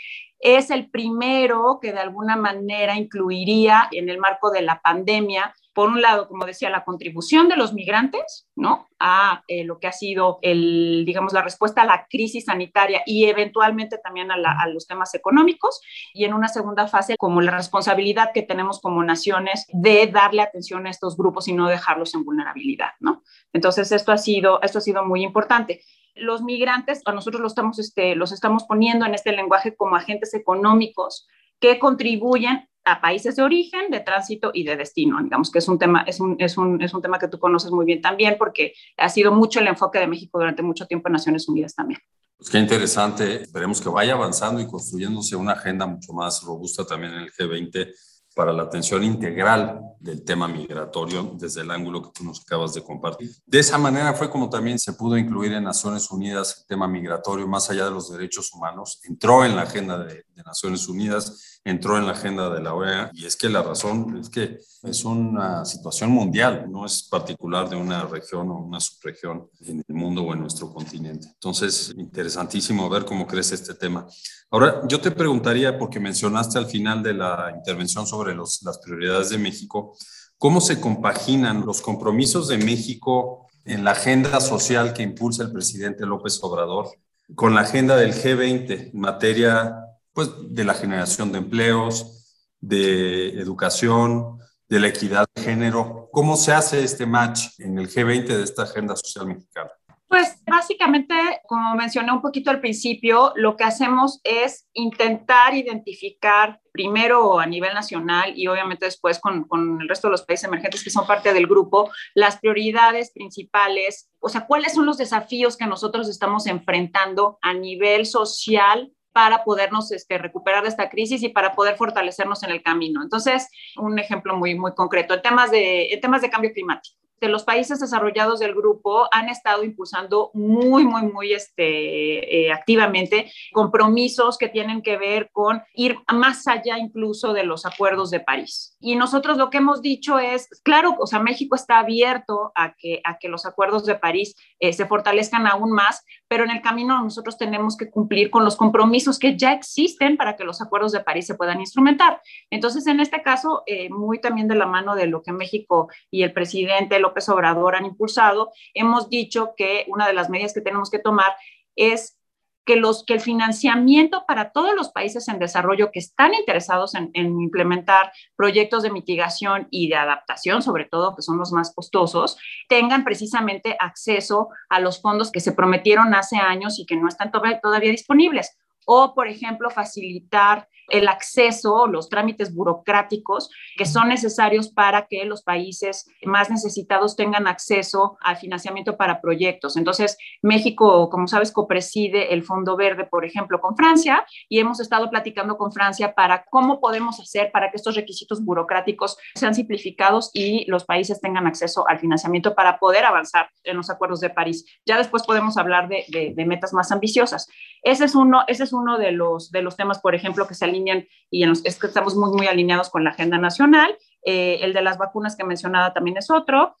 es 0.42 0.70
el 0.70 0.90
primero 0.90 1.78
que 1.80 1.92
de 1.92 2.00
alguna 2.00 2.36
manera 2.36 2.96
incluiría 2.96 3.88
en 3.92 4.08
el 4.08 4.18
marco 4.18 4.50
de 4.50 4.62
la 4.62 4.82
pandemia, 4.82 5.54
por 5.72 5.88
un 5.88 6.02
lado, 6.02 6.28
como 6.28 6.44
decía, 6.44 6.68
la 6.68 6.84
contribución 6.84 7.48
de 7.48 7.56
los 7.56 7.72
migrantes, 7.72 8.48
¿no? 8.56 8.88
A 8.98 9.44
eh, 9.46 9.64
lo 9.64 9.78
que 9.78 9.86
ha 9.86 9.92
sido, 9.92 10.40
el, 10.42 11.04
digamos, 11.06 11.32
la 11.32 11.42
respuesta 11.42 11.82
a 11.82 11.86
la 11.86 12.06
crisis 12.10 12.46
sanitaria 12.46 13.02
y 13.06 13.26
eventualmente 13.26 13.98
también 13.98 14.32
a, 14.32 14.34
a, 14.34 14.68
los 14.68 14.86
temas 14.88 15.14
económicos. 15.14 15.80
Y 16.12 16.24
en 16.24 16.34
una 16.34 16.48
segunda 16.48 16.88
fase, 16.88 17.16
como 17.16 17.40
la 17.40 17.52
responsabilidad 17.52 18.32
que 18.34 18.42
tenemos 18.42 18.80
como 18.80 19.02
naciones 19.04 19.66
de 19.72 20.08
darle 20.08 20.42
atención 20.42 20.86
a 20.86 20.90
estos 20.90 21.16
grupos 21.16 21.46
y 21.46 21.52
no 21.52 21.68
dejarlos 21.68 22.14
en 22.14 22.24
vulnerabilidad, 22.24 22.90
¿no? 22.98 23.22
Entonces, 23.52 23.92
esto 23.92 24.10
ha 24.10 24.18
sido, 24.18 24.60
esto 24.60 24.78
ha 24.78 24.82
sido 24.82 25.04
muy 25.04 25.22
importante 25.22 25.82
los 26.14 26.42
migrantes, 26.42 27.00
a 27.04 27.12
nosotros 27.12 27.40
los 27.40 27.52
estamos, 27.52 27.78
este, 27.78 28.14
los 28.14 28.32
estamos 28.32 28.64
poniendo 28.64 29.06
en 29.06 29.14
este 29.14 29.32
lenguaje 29.32 29.74
como 29.74 29.96
agentes 29.96 30.34
económicos 30.34 31.26
que 31.60 31.78
contribuyen 31.78 32.68
a 32.84 33.00
países 33.00 33.36
de 33.36 33.42
origen, 33.42 33.90
de 33.90 34.00
tránsito 34.00 34.50
y 34.52 34.64
de 34.64 34.76
destino. 34.76 35.22
Digamos 35.22 35.50
que 35.50 35.58
es 35.58 35.68
un 35.68 35.78
tema, 35.78 36.02
es 36.06 36.20
un, 36.20 36.36
es 36.40 36.56
un, 36.58 36.82
es 36.82 36.92
un 36.92 37.00
tema 37.00 37.18
que 37.18 37.28
tú 37.28 37.38
conoces 37.38 37.70
muy 37.70 37.86
bien 37.86 38.00
también 38.00 38.36
porque 38.38 38.74
ha 38.96 39.08
sido 39.08 39.32
mucho 39.32 39.60
el 39.60 39.68
enfoque 39.68 40.00
de 40.00 40.08
México 40.08 40.38
durante 40.38 40.62
mucho 40.62 40.86
tiempo 40.86 41.08
en 41.08 41.12
Naciones 41.12 41.48
Unidas 41.48 41.74
también. 41.74 42.00
Pues 42.36 42.50
qué 42.50 42.58
interesante. 42.58 43.42
Esperemos 43.42 43.80
que 43.80 43.88
vaya 43.88 44.14
avanzando 44.14 44.60
y 44.60 44.66
construyéndose 44.66 45.36
una 45.36 45.52
agenda 45.52 45.86
mucho 45.86 46.12
más 46.12 46.42
robusta 46.42 46.84
también 46.84 47.12
en 47.12 47.20
el 47.20 47.32
G20 47.32 47.92
para 48.34 48.52
la 48.52 48.64
atención 48.64 49.02
integral 49.02 49.80
del 50.00 50.24
tema 50.24 50.48
migratorio 50.48 51.32
desde 51.34 51.60
el 51.60 51.70
ángulo 51.70 52.02
que 52.02 52.10
tú 52.12 52.24
nos 52.24 52.40
acabas 52.40 52.74
de 52.74 52.82
compartir. 52.82 53.30
De 53.46 53.60
esa 53.60 53.78
manera 53.78 54.14
fue 54.14 54.28
como 54.28 54.50
también 54.50 54.78
se 54.78 54.94
pudo 54.94 55.16
incluir 55.16 55.52
en 55.52 55.64
Naciones 55.64 56.10
Unidas 56.10 56.58
el 56.58 56.66
tema 56.66 56.88
migratorio 56.88 57.46
más 57.46 57.70
allá 57.70 57.84
de 57.84 57.92
los 57.92 58.10
derechos 58.10 58.52
humanos, 58.52 59.00
entró 59.04 59.44
en 59.44 59.54
la 59.54 59.62
agenda 59.62 59.98
de, 59.98 60.24
de 60.34 60.42
Naciones 60.44 60.88
Unidas, 60.88 61.51
entró 61.64 61.96
en 61.96 62.06
la 62.06 62.12
agenda 62.12 62.50
de 62.50 62.60
la 62.60 62.74
OEA 62.74 63.10
y 63.14 63.24
es 63.24 63.36
que 63.36 63.48
la 63.48 63.62
razón 63.62 64.18
es 64.18 64.28
que 64.28 64.58
es 64.82 65.04
una 65.04 65.64
situación 65.64 66.10
mundial, 66.10 66.66
no 66.68 66.84
es 66.84 67.04
particular 67.04 67.68
de 67.68 67.76
una 67.76 68.02
región 68.02 68.50
o 68.50 68.56
una 68.56 68.80
subregión 68.80 69.48
en 69.60 69.84
el 69.86 69.94
mundo 69.94 70.22
o 70.22 70.32
en 70.32 70.40
nuestro 70.40 70.72
continente. 70.72 71.28
Entonces, 71.28 71.94
interesantísimo 71.96 72.88
ver 72.88 73.04
cómo 73.04 73.26
crece 73.26 73.54
este 73.54 73.74
tema. 73.74 74.06
Ahora, 74.50 74.82
yo 74.88 75.00
te 75.00 75.12
preguntaría, 75.12 75.78
porque 75.78 76.00
mencionaste 76.00 76.58
al 76.58 76.66
final 76.66 77.02
de 77.02 77.14
la 77.14 77.52
intervención 77.56 78.06
sobre 78.06 78.34
los, 78.34 78.62
las 78.62 78.78
prioridades 78.78 79.30
de 79.30 79.38
México, 79.38 79.96
¿cómo 80.38 80.60
se 80.60 80.80
compaginan 80.80 81.64
los 81.64 81.80
compromisos 81.80 82.48
de 82.48 82.58
México 82.58 83.46
en 83.64 83.84
la 83.84 83.92
agenda 83.92 84.40
social 84.40 84.92
que 84.92 85.04
impulsa 85.04 85.44
el 85.44 85.52
presidente 85.52 86.04
López 86.04 86.40
Obrador 86.42 86.88
con 87.34 87.54
la 87.54 87.62
agenda 87.62 87.96
del 87.96 88.12
G20 88.12 88.90
en 88.92 89.00
materia 89.00 89.81
pues, 90.12 90.30
de 90.48 90.64
la 90.64 90.74
generación 90.74 91.32
de 91.32 91.38
empleos, 91.38 92.22
de 92.60 93.30
educación, 93.40 94.38
de 94.68 94.80
la 94.80 94.88
equidad 94.88 95.26
de 95.34 95.42
género. 95.42 96.08
¿Cómo 96.12 96.36
se 96.36 96.52
hace 96.52 96.82
este 96.82 97.04
match 97.04 97.58
en 97.58 97.78
el 97.78 97.88
G20 97.88 98.26
de 98.26 98.42
esta 98.42 98.62
agenda 98.62 98.96
social 98.96 99.26
mexicana? 99.26 99.70
Pues 100.12 100.42
básicamente, 100.46 101.14
como 101.48 101.74
mencioné 101.74 102.12
un 102.12 102.20
poquito 102.20 102.50
al 102.50 102.60
principio, 102.60 103.32
lo 103.34 103.56
que 103.56 103.64
hacemos 103.64 104.20
es 104.24 104.68
intentar 104.74 105.54
identificar 105.54 106.60
primero 106.70 107.40
a 107.40 107.46
nivel 107.46 107.72
nacional 107.72 108.34
y 108.36 108.46
obviamente 108.46 108.84
después 108.84 109.18
con, 109.18 109.44
con, 109.44 109.80
el 109.80 109.88
resto 109.88 110.08
de 110.08 110.12
los 110.12 110.22
países 110.22 110.46
emergentes 110.46 110.84
que 110.84 110.90
son 110.90 111.06
parte 111.06 111.32
del 111.32 111.46
grupo, 111.46 111.90
las 112.14 112.38
prioridades 112.38 113.10
principales, 113.12 114.10
o 114.20 114.28
sea, 114.28 114.46
cuáles 114.46 114.74
son 114.74 114.84
los 114.84 114.98
desafíos 114.98 115.56
que 115.56 115.66
nosotros 115.66 116.06
estamos 116.10 116.46
enfrentando 116.46 117.38
a 117.40 117.54
nivel 117.54 118.04
social 118.04 118.92
para 119.12 119.44
podernos 119.44 119.92
este, 119.92 120.18
recuperar 120.18 120.62
de 120.62 120.70
esta 120.70 120.88
crisis 120.88 121.22
y 121.22 121.28
para 121.28 121.54
poder 121.54 121.76
fortalecernos 121.76 122.42
en 122.42 122.50
el 122.50 122.62
camino. 122.62 123.02
Entonces, 123.02 123.48
un 123.76 123.98
ejemplo 123.98 124.36
muy, 124.36 124.54
muy 124.54 124.74
concreto, 124.74 125.14
en 125.14 125.22
temas 125.22 125.50
de, 125.50 125.92
en 125.92 126.00
temas 126.00 126.22
de 126.22 126.30
cambio 126.30 126.52
climático 126.52 127.01
los 127.28 127.44
países 127.44 127.80
desarrollados 127.80 128.40
del 128.40 128.54
grupo 128.54 129.08
han 129.12 129.28
estado 129.28 129.64
impulsando 129.64 130.30
muy, 130.34 130.84
muy, 130.84 131.02
muy 131.02 131.32
este, 131.32 132.46
eh, 132.46 132.52
activamente 132.52 133.30
compromisos 133.52 134.38
que 134.38 134.48
tienen 134.48 134.82
que 134.82 134.96
ver 134.96 135.30
con 135.32 135.62
ir 135.74 135.96
más 136.12 136.46
allá 136.46 136.78
incluso 136.78 137.32
de 137.32 137.44
los 137.44 137.66
acuerdos 137.66 138.10
de 138.10 138.20
París. 138.20 138.76
Y 138.80 138.96
nosotros 138.96 139.36
lo 139.36 139.50
que 139.50 139.58
hemos 139.58 139.82
dicho 139.82 140.18
es, 140.18 140.48
claro, 140.62 140.96
o 140.98 141.06
sea, 141.06 141.20
México 141.20 141.54
está 141.54 141.78
abierto 141.78 142.52
a 142.54 142.74
que, 142.76 143.00
a 143.04 143.18
que 143.18 143.28
los 143.28 143.46
acuerdos 143.46 143.86
de 143.86 143.94
París 143.94 144.34
eh, 144.58 144.72
se 144.72 144.86
fortalezcan 144.86 145.46
aún 145.46 145.72
más, 145.72 146.04
pero 146.28 146.44
en 146.44 146.50
el 146.50 146.62
camino 146.62 147.00
nosotros 147.02 147.36
tenemos 147.38 147.76
que 147.76 147.90
cumplir 147.90 148.30
con 148.30 148.44
los 148.44 148.56
compromisos 148.56 149.18
que 149.18 149.36
ya 149.36 149.52
existen 149.52 150.16
para 150.16 150.36
que 150.36 150.44
los 150.44 150.60
acuerdos 150.60 150.92
de 150.92 151.00
París 151.00 151.26
se 151.26 151.34
puedan 151.34 151.60
instrumentar. 151.60 152.20
Entonces, 152.50 152.86
en 152.86 153.00
este 153.00 153.22
caso, 153.22 153.62
eh, 153.66 153.88
muy 153.90 154.20
también 154.20 154.48
de 154.48 154.54
la 154.54 154.66
mano 154.66 154.94
de 154.94 155.06
lo 155.06 155.22
que 155.22 155.32
México 155.32 155.88
y 156.10 156.22
el 156.22 156.32
presidente 156.32 156.98
lo 156.98 157.11
López 157.12 157.28
Obrador 157.28 157.76
han 157.76 157.84
impulsado, 157.84 158.52
hemos 158.72 159.10
dicho 159.10 159.52
que 159.56 159.84
una 159.88 160.06
de 160.06 160.14
las 160.14 160.30
medidas 160.30 160.54
que 160.54 160.62
tenemos 160.62 160.90
que 160.90 160.98
tomar 160.98 161.32
es 161.76 162.18
que, 162.64 162.76
los, 162.76 163.04
que 163.04 163.14
el 163.14 163.20
financiamiento 163.20 164.24
para 164.26 164.52
todos 164.52 164.74
los 164.74 164.90
países 164.90 165.28
en 165.28 165.38
desarrollo 165.38 165.90
que 165.92 165.98
están 165.98 166.32
interesados 166.32 166.94
en, 166.94 167.10
en, 167.12 167.40
implementar 167.40 168.12
proyectos 168.36 168.82
de 168.82 168.90
mitigación 168.90 169.68
y 169.70 169.88
de 169.88 169.96
adaptación, 169.96 170.62
sobre 170.62 170.84
todo, 170.86 171.14
que 171.14 171.22
son 171.22 171.38
los 171.38 171.52
más 171.52 171.74
costosos, 171.74 172.38
tengan 172.68 173.04
precisamente 173.04 173.76
acceso 173.78 174.48
a 174.70 174.80
los 174.80 175.02
fondos 175.02 175.30
que 175.30 175.40
se 175.40 175.52
prometieron 175.52 176.14
hace 176.14 176.36
años 176.36 176.78
y 176.78 176.86
que 176.86 176.96
no 176.96 177.08
están 177.08 177.30
todavía 177.30 177.90
disponibles. 177.90 178.56
O, 178.86 179.14
por 179.14 179.28
ejemplo, 179.28 179.70
facilitar 179.70 180.68
el 180.88 181.08
acceso, 181.08 181.86
los 181.86 182.08
trámites 182.08 182.54
burocráticos 182.54 183.50
que 183.76 183.86
son 183.86 184.08
necesarios 184.08 184.70
para 184.70 185.06
que 185.06 185.24
los 185.24 185.42
países 185.42 186.06
más 186.24 186.50
necesitados 186.50 187.16
tengan 187.16 187.46
acceso 187.46 188.16
al 188.20 188.36
financiamiento 188.36 188.96
para 188.96 189.20
proyectos. 189.20 189.76
Entonces, 189.76 190.16
México, 190.42 191.08
como 191.10 191.28
sabes, 191.28 191.52
copreside 191.52 192.34
el 192.34 192.42
Fondo 192.42 192.76
Verde, 192.76 193.04
por 193.04 193.24
ejemplo, 193.24 193.60
con 193.60 193.76
Francia 193.76 194.24
y 194.48 194.58
hemos 194.58 194.80
estado 194.80 195.10
platicando 195.10 195.56
con 195.56 195.72
Francia 195.72 196.14
para 196.14 196.44
cómo 196.50 196.80
podemos 196.80 197.20
hacer 197.20 197.50
para 197.52 197.70
que 197.70 197.76
estos 197.76 197.94
requisitos 197.94 198.44
burocráticos 198.44 199.16
sean 199.34 199.54
simplificados 199.54 200.30
y 200.34 200.64
los 200.70 200.84
países 200.84 201.20
tengan 201.20 201.46
acceso 201.46 201.88
al 201.88 201.98
financiamiento 201.98 202.54
para 202.54 202.78
poder 202.78 203.04
avanzar 203.04 203.48
en 203.64 203.76
los 203.76 203.90
acuerdos 203.90 204.20
de 204.20 204.30
París. 204.30 204.64
Ya 204.86 204.98
después 204.98 205.22
podemos 205.24 205.56
hablar 205.56 205.88
de, 205.88 206.34
metas 206.46 206.72
más 206.72 206.90
ambiciosas. 206.90 207.48
Ese 207.82 208.04
es 208.04 208.14
uno, 208.14 208.42
ese 208.48 208.64
es 208.64 208.72
uno 208.72 208.98
de 208.98 209.12
los, 209.12 209.50
de 209.50 209.62
los 209.62 209.76
temas, 209.76 210.00
por 210.00 210.14
ejemplo, 210.14 210.46
que 210.46 210.54
se 210.54 210.64
alinean 210.72 211.06
y 211.30 211.44
es 211.44 211.78
que 211.78 211.86
estamos 211.86 212.14
muy, 212.14 212.30
muy 212.30 212.46
alineados 212.46 212.90
con 212.90 213.04
la 213.04 213.10
agenda 213.10 213.38
nacional. 213.38 213.96
Eh, 214.24 214.58
el 214.62 214.72
de 214.72 214.82
las 214.82 214.98
vacunas 214.98 215.34
que 215.34 215.44
mencionaba 215.44 215.94
también 215.94 216.18
es 216.18 216.30
otro. 216.30 216.76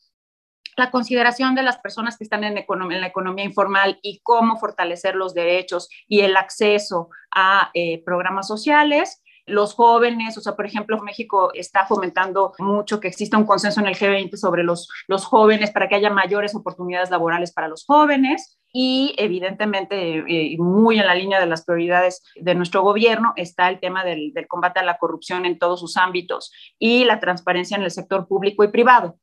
La 0.76 0.90
consideración 0.90 1.54
de 1.54 1.62
las 1.62 1.78
personas 1.78 2.18
que 2.18 2.24
están 2.24 2.44
en, 2.44 2.58
en, 2.58 3.00
la 3.00 3.06
economía 3.06 3.44
informal 3.44 3.98
y 4.02 4.20
cómo 4.22 4.58
fortalecer 4.58 5.14
los 5.14 5.34
derechos 5.34 5.88
y 6.06 6.20
el 6.20 6.36
acceso 6.36 7.08
a 7.34 7.70
eh, 7.74 8.02
programas 8.04 8.46
sociales 8.46 9.22
los 9.46 9.74
jóvenes, 9.74 10.38
o 10.38 10.40
sea, 10.40 10.54
por 10.54 10.66
ejemplo, 10.66 11.00
México 11.02 11.50
está 11.52 11.84
fomentando 11.84 12.52
mucho 12.58 13.00
que 13.00 13.08
exista 13.08 13.36
un 13.36 13.44
consenso 13.44 13.80
en 13.80 13.88
el 13.88 13.96
G20 13.96 14.36
sobre 14.36 14.62
los, 14.62 14.88
los 15.08 15.24
jóvenes 15.24 15.72
para 15.72 15.88
que 15.88 15.96
haya 15.96 16.10
mayores 16.10 16.54
oportunidades 16.54 17.10
laborales 17.10 17.52
para 17.52 17.68
los 17.68 17.84
jóvenes 17.84 18.60
y 18.72 19.14
evidentemente 19.18 20.24
eh, 20.26 20.56
muy 20.58 20.98
en 20.98 21.06
la 21.06 21.14
línea 21.14 21.38
de 21.38 21.46
las 21.46 21.64
prioridades 21.64 22.22
de 22.36 22.54
nuestro 22.54 22.82
gobierno 22.82 23.34
está 23.36 23.68
el 23.68 23.80
tema 23.80 24.04
del, 24.04 24.32
combate 24.48 24.80
a 24.80 24.84
la 24.84 24.98
corrupción 24.98 25.44
en 25.44 25.58
todos 25.58 25.80
sus 25.80 25.96
ámbitos 25.96 26.52
y 26.78 27.04
la 27.04 27.20
transparencia 27.20 27.76
en 27.76 27.82
el 27.82 27.90
sector 27.90 28.26
público 28.26 28.64
y 28.64 28.68
privado. 28.68 29.18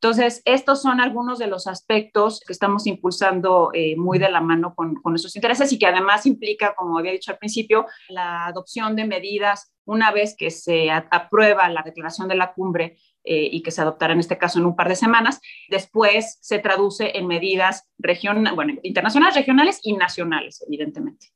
Entonces, 0.00 0.42
estos 0.44 0.80
son 0.80 1.00
algunos 1.00 1.40
de 1.40 1.48
los 1.48 1.66
aspectos 1.66 2.40
que 2.46 2.52
estamos 2.52 2.86
impulsando 2.86 3.70
eh, 3.74 3.96
muy 3.96 4.20
de 4.20 4.30
la 4.30 4.40
mano 4.40 4.72
con, 4.76 4.94
con, 4.94 5.12
nuestros 5.12 5.34
intereses 5.34 5.72
y 5.72 5.78
que 5.78 5.86
además 5.86 6.24
implica, 6.24 6.74
como 6.76 6.98
había 6.98 7.10
dicho 7.10 7.32
al 7.32 7.38
principio, 7.38 7.84
la 8.08 8.46
adopción 8.46 8.94
de 8.94 9.06
medidas 9.06 9.72
una 9.84 10.12
vez 10.12 10.36
que 10.36 10.50
se 10.50 10.90
aprueba 10.90 11.68
la 11.68 11.82
declaración 11.82 12.28
de 12.28 12.36
la 12.36 12.52
cumbre 12.52 12.98
eh, 13.30 13.46
y 13.52 13.62
que 13.62 13.70
se 13.70 13.82
adoptará 13.82 14.14
en 14.14 14.20
este 14.20 14.38
caso 14.38 14.58
en 14.58 14.64
un 14.64 14.74
par 14.74 14.88
de 14.88 14.96
semanas. 14.96 15.38
Después 15.68 16.38
se 16.40 16.60
traduce 16.60 17.14
en 17.14 17.26
medidas 17.26 17.84
internacionales, 18.82 19.34
regionales 19.34 19.80
y 19.82 19.92
nacionales, 19.92 20.64
evidentemente. 20.66 21.26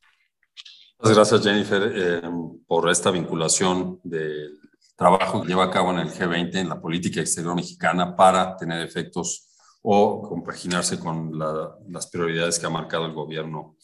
Muchas 0.99 1.17
gracias, 1.17 1.43
Jennifer, 1.43 1.93
eh, 1.95 2.23
por 2.67 2.89
esta 2.91 3.11
vinculación 3.11 4.01
del 4.05 4.59
trabajo 4.97 5.43
que 5.43 5.49
lleva 5.49 5.65
a 5.65 5.71
cabo 5.71 5.91
en 5.91 5.99
el 5.99 6.09
G20 6.09 6.61
en 6.61 6.71
la 6.71 6.81
política 6.81 7.21
exterior 7.21 7.55
mexicana 7.55 8.17
para 8.17 8.57
tener 8.57 8.81
efectos 8.81 9.51
o 9.83 10.23
compaginarse 10.23 10.99
con 10.99 11.39
las 11.39 12.07
prioridades 12.07 12.59
que 12.59 12.65
ha 12.65 12.71
marcado 12.71 13.05
el 13.05 13.13
gobierno 13.13 13.77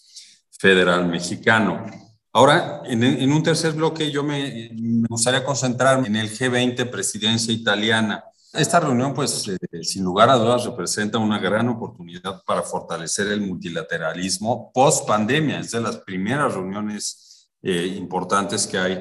federal 0.51 1.07
mexicano. 1.09 1.85
Ahora, 2.33 2.83
en, 2.85 3.33
un 3.33 3.43
tercer 3.43 3.73
bloque, 3.73 4.11
yo 4.11 4.23
me, 4.23 4.71
gustaría 5.09 5.45
concentrar 5.45 6.05
en 6.07 6.15
el 6.15 6.31
G20 6.31 6.91
presidencia 6.91 7.53
italiana. 7.53 8.23
Esta 8.53 8.81
reunión, 8.81 9.15
pues, 9.15 9.49
eh, 9.49 9.83
sin 9.83 10.05
lugar 10.05 10.31
a 10.31 10.37
dudas, 10.37 10.65
representa 10.65 11.19
una 11.19 11.39
gran 11.39 11.69
oportunidad 11.69 12.43
para 12.45 12.63
fortalecer 12.63 13.29
el 13.29 13.41
multilateralismo 13.41 14.71
post 14.73 15.07
pandemia. 15.07 15.61
Es 15.61 15.71
de 15.71 15.81
las 15.81 15.97
primeras 15.99 16.55
reuniones 16.55 17.49
eh, 17.63 17.87
importantes 17.97 18.67
que 18.67 18.79
hay 18.79 19.01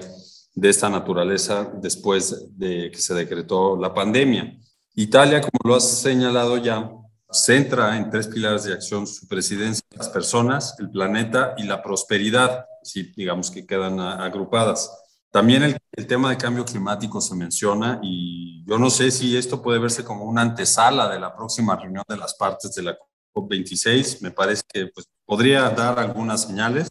de 0.53 0.69
esta 0.69 0.89
naturaleza 0.89 1.71
después 1.81 2.57
de 2.57 2.89
que 2.91 2.99
se 2.99 3.13
decretó 3.13 3.77
la 3.77 3.93
pandemia. 3.93 4.57
Italia, 4.95 5.41
como 5.41 5.69
lo 5.69 5.75
has 5.75 5.87
señalado 5.99 6.57
ya, 6.57 6.89
centra 7.29 7.97
en 7.97 8.09
tres 8.09 8.27
pilares 8.27 8.63
de 8.63 8.73
acción 8.73 9.05
su 9.05 9.27
presidencia, 9.27 9.83
las 9.91 10.09
personas, 10.09 10.75
el 10.79 10.89
planeta 10.89 11.53
y 11.57 11.63
la 11.63 11.81
prosperidad, 11.81 12.65
si 12.83 13.11
digamos 13.13 13.51
que 13.51 13.65
quedan 13.65 13.99
agrupadas. 13.99 14.91
También 15.31 15.63
el, 15.63 16.07
tema 16.07 16.29
de 16.29 16.37
cambio 16.37 16.63
climático 16.63 17.19
se 17.19 17.35
menciona 17.35 17.99
y 18.01 18.63
yo 18.65 18.77
no 18.77 18.89
sé 18.89 19.11
si 19.11 19.35
esto 19.35 19.61
puede 19.61 19.79
verse 19.79 20.03
como 20.03 20.25
una 20.25 20.41
antesala 20.41 21.09
de 21.09 21.19
la 21.19 21.35
próxima 21.35 21.75
reunión 21.75 22.03
de 22.07 22.17
las 22.17 22.35
partes 22.35 22.73
de 22.75 22.83
la 22.83 22.97
COP26. 23.33 24.21
Me 24.21 24.31
parece 24.31 24.63
que 24.71 24.87
pues, 24.87 25.07
podría 25.25 25.69
dar 25.69 25.99
algunas 25.99 26.43
señales 26.43 26.87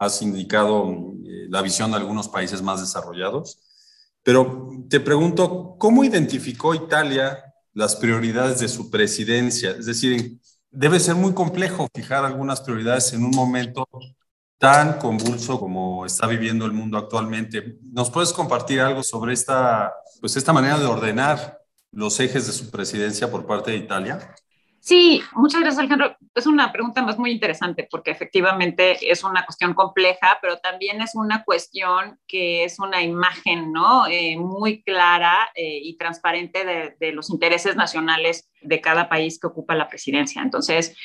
has 0.00 0.22
indicado 0.22 0.90
eh, 1.24 1.46
la 1.50 1.60
visión 1.60 1.90
de 1.90 1.98
algunos 1.98 2.26
países 2.28 2.62
más 2.62 2.80
desarrollados, 2.80 3.58
pero 4.22 4.70
te 4.88 4.98
pregunto, 4.98 5.76
¿cómo 5.78 6.02
identificó 6.04 6.74
Italia 6.74 7.49
las 7.72 7.96
prioridades 7.96 8.60
de 8.60 8.68
su 8.68 8.90
presidencia? 8.90 9.70
Es 9.72 9.86
decir, 9.86 10.38
debe 10.70 11.00
ser 11.00 11.14
muy 11.14 11.34
complejo 11.34 11.88
fijar 11.94 12.24
algunas 12.24 12.60
prioridades 12.60 13.12
en 13.12 13.24
un 13.24 13.30
momento 13.32 13.86
tan 14.58 14.98
convulso 14.98 15.58
como 15.58 16.04
está 16.04 16.26
viviendo 16.26 16.66
el 16.66 16.72
mundo 16.72 16.98
actualmente. 16.98 17.78
¿Nos 17.82 18.10
puedes 18.10 18.32
compartir 18.32 18.80
algo 18.80 19.02
sobre 19.02 19.32
esta, 19.32 19.94
pues 20.20 20.36
esta 20.36 20.52
manera 20.52 20.78
de 20.78 20.84
ordenar 20.84 21.58
los 21.92 22.20
ejes 22.20 22.46
de 22.46 22.52
su 22.52 22.70
presidencia 22.70 23.30
por 23.30 23.46
parte 23.46 23.70
de 23.70 23.78
Italia? 23.78 24.34
Sí, 24.80 25.22
muchas 25.34 25.60
gracias 25.60 25.78
Alejandro. 25.78 26.16
Es 26.34 26.46
una 26.46 26.72
pregunta 26.72 27.02
más 27.02 27.18
muy 27.18 27.32
interesante 27.32 27.86
porque 27.90 28.10
efectivamente 28.10 29.10
es 29.10 29.22
una 29.22 29.44
cuestión 29.44 29.74
compleja, 29.74 30.38
pero 30.40 30.58
también 30.58 31.02
es 31.02 31.14
una 31.14 31.44
cuestión 31.44 32.18
que 32.26 32.64
es 32.64 32.78
una 32.78 33.02
imagen 33.02 33.72
¿no? 33.72 34.06
Eh, 34.06 34.38
muy 34.38 34.82
clara 34.82 35.50
eh, 35.54 35.80
y 35.82 35.98
transparente 35.98 36.64
de, 36.64 36.96
de 36.98 37.12
los 37.12 37.28
intereses 37.28 37.76
nacionales 37.76 38.50
de 38.62 38.80
cada 38.80 39.10
país 39.10 39.38
que 39.38 39.48
ocupa 39.48 39.74
la 39.74 39.88
presidencia. 39.88 40.40
Entonces, 40.40 40.96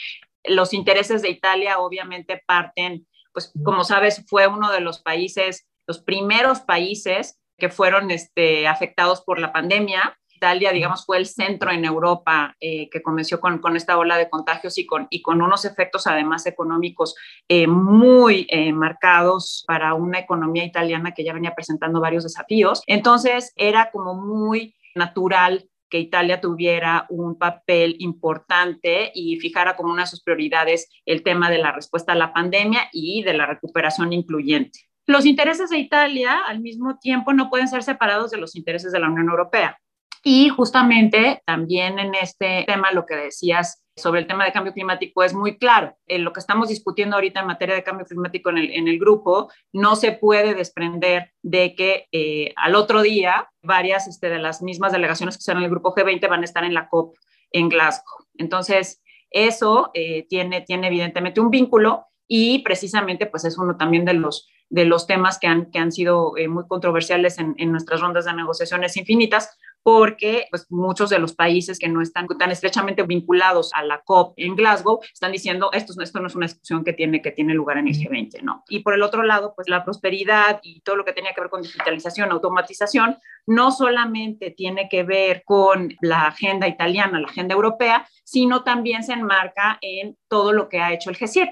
los 0.46 0.74
intereses 0.74 1.22
de 1.22 1.30
Italia 1.30 1.80
obviamente 1.80 2.42
parten, 2.48 3.06
pues 3.34 3.52
como 3.66 3.84
sabes, 3.84 4.24
fue 4.30 4.48
uno 4.48 4.72
de 4.72 4.80
los 4.80 5.02
países, 5.02 5.68
los 5.86 6.00
primeros 6.00 6.62
países 6.62 7.42
que 7.58 7.70
fueron 7.70 8.10
este, 8.12 8.68
afectados 8.68 9.22
por 9.22 9.40
la 9.40 9.52
pandemia 9.52 10.18
Italia, 10.36 10.72
digamos, 10.72 11.06
fue 11.06 11.18
el 11.18 11.26
centro 11.26 11.72
en 11.72 11.86
Europa 11.86 12.56
eh, 12.60 12.90
que 12.90 13.02
comenzó 13.02 13.40
con, 13.40 13.60
con, 13.60 13.76
esta 13.76 13.98
ola 13.98 14.18
de 14.18 14.30
contagios 14.30 14.78
y 14.78 14.86
con, 14.86 15.08
y 15.10 15.22
con 15.22 15.42
unos 15.42 15.66
efectos 15.66 16.08
además 16.08 16.46
económicos 16.46 17.16
eh, 17.48 17.68
muy 17.68 18.46
eh, 18.50 18.74
marcados 18.74 19.64
para 19.68 19.94
una 19.94 20.20
economía 20.20 20.66
italiana 20.66 21.14
que 21.14 21.24
ya 21.24 21.34
venía 21.34 21.56
presentando 21.56 22.02
varios 22.02 22.24
desafíos. 22.24 22.82
Entonces, 22.88 23.54
era 23.56 23.92
como 23.92 24.14
muy 24.14 24.76
natural 24.94 25.70
que 25.90 26.00
Italia 26.00 26.42
tuviera 26.42 27.06
un 27.10 27.38
papel 27.38 27.96
importante 28.00 29.12
y 29.14 29.38
fijara 29.40 29.76
como 29.76 29.94
una 29.94 30.04
de 30.04 30.10
sus 30.10 30.24
prioridades 30.24 30.90
el 31.06 31.24
tema 31.24 31.50
de 31.50 31.60
la 31.60 31.72
respuesta 31.72 32.14
a 32.14 32.16
la 32.16 32.34
pandemia 32.34 32.90
y 32.92 33.24
de 33.24 33.34
la 33.34 33.46
recuperación 33.46 34.12
incluyente. 34.12 34.80
Los 35.08 35.26
intereses 35.26 35.70
de 35.70 35.78
Italia 35.78 36.42
al 36.48 36.60
mismo 36.60 36.98
tiempo 36.98 37.32
no 37.34 37.50
pueden 37.50 37.68
ser 37.68 37.84
separados 37.84 38.32
de 38.32 38.38
los 38.38 38.56
intereses 38.56 38.92
de 38.92 39.00
la 39.00 39.08
Unión 39.08 39.30
Europea. 39.30 39.78
Y 40.28 40.50
justamente 40.50 41.44
también 41.46 42.00
en 42.00 42.16
este 42.16 42.64
tema, 42.66 42.92
lo 42.92 43.06
que 43.06 43.16
decías 43.16 43.86
sobre 43.96 44.22
el 44.22 44.28
tema 44.28 44.44
de 44.44 44.52
cambio 44.52 44.74
climático 44.74 45.24
es 45.24 45.36
muy 45.36 45.60
claro. 45.60 45.96
En 46.08 46.24
lo 46.24 46.34
que 46.34 46.40
estamos 46.40 46.70
discutiendo 46.70 47.16
ahorita 47.16 47.42
en 47.42 47.46
materia 47.46 47.76
de 47.76 47.84
cambio 47.84 48.08
climático 48.08 48.50
en 48.50 48.58
el, 48.58 48.72
en 48.72 48.88
el 48.88 48.98
grupo, 48.98 49.52
no 49.72 49.96
se 49.96 50.14
puede 50.14 50.56
desprender 50.56 51.32
de 51.44 51.76
que 51.76 52.08
eh, 52.12 52.54
al 52.56 52.74
otro 52.74 53.04
día 53.04 53.52
varias 53.62 54.08
este, 54.08 54.30
de 54.30 54.40
las 54.40 54.64
mismas 54.64 54.94
delegaciones 54.94 55.36
que 55.36 55.42
están 55.42 55.58
en 55.58 55.66
el 55.66 55.70
grupo 55.70 55.94
G20 55.94 56.28
van 56.28 56.42
a 56.42 56.46
estar 56.46 56.64
en 56.64 56.74
la 56.74 56.90
COP 56.90 57.16
en 57.52 57.70
Glasgow. 57.70 58.26
Entonces, 58.40 59.04
eso 59.30 59.92
eh, 59.94 60.26
tiene, 60.28 60.62
tiene 60.62 60.88
evidentemente 60.88 61.40
un 61.40 61.52
vínculo 61.52 62.08
y 62.28 62.64
precisamente 62.64 63.28
pues 63.28 63.46
es 63.46 63.60
uno 63.60 63.78
también 63.78 64.06
de 64.06 64.16
los 64.16 64.50
de 64.68 64.86
los 64.86 65.06
temas 65.06 65.38
que 65.38 65.46
han, 65.46 65.70
que 65.70 65.78
han 65.78 65.92
sido 65.92 66.36
eh, 66.38 66.48
muy 66.48 66.66
controversiales 66.68 67.38
en, 67.38 67.54
en, 67.58 67.72
nuestras 67.72 68.02
rondas 68.02 68.26
de 68.26 68.34
negociaciones 68.34 68.98
infinitas, 68.98 69.56
porque 69.86 70.48
pues, 70.50 70.66
muchos 70.72 71.12
de 71.12 71.20
los 71.20 71.36
países 71.36 71.78
que 71.78 71.88
no 71.88 72.02
están 72.02 72.26
tan 72.40 72.50
estrechamente 72.50 73.04
vinculados 73.04 73.72
a 73.76 73.84
la 73.84 74.02
COP 74.02 74.34
en 74.38 74.56
Glasgow 74.56 75.00
están 75.14 75.32
diciendo 75.32 75.70
esto, 75.74 75.94
esto 76.02 76.20
no 76.20 76.26
es 76.26 76.34
una 76.34 76.48
discusión 76.48 76.84
que 76.84 76.92
tiene, 76.92 77.22
que 77.22 77.30
tiene 77.30 77.54
lugar 77.54 77.78
en 77.78 77.90
el 77.90 77.94
G20, 77.94 78.42
¿no? 78.42 78.64
Y 78.68 78.80
por 78.80 78.96
el 78.96 79.04
otro 79.04 79.22
lado, 79.22 79.54
pues 79.56 79.70
la 79.70 79.84
prosperidad 79.84 80.60
y 80.64 80.82
todo 80.82 80.96
lo 80.96 81.06
que 81.06 81.14
tenía 81.14 81.36
que 81.36 81.42
ver 81.42 81.52
con 81.52 81.62
digitalización, 81.62 82.32
automatización, 82.32 83.20
no 83.46 83.70
solamente 83.70 84.50
tiene 84.50 84.90
que 84.90 85.04
ver 85.04 85.44
con 85.46 85.94
la 86.02 86.30
agenda 86.30 86.68
italiana, 86.68 87.20
la 87.20 87.28
agenda 87.28 87.54
europea, 87.54 88.08
sino 88.24 88.64
también 88.64 89.04
se 89.04 89.14
enmarca 89.14 89.78
en 89.82 90.18
todo 90.28 90.52
lo 90.52 90.68
que 90.68 90.80
ha 90.80 90.94
hecho 90.94 91.12
el 91.12 91.18
G7. 91.18 91.52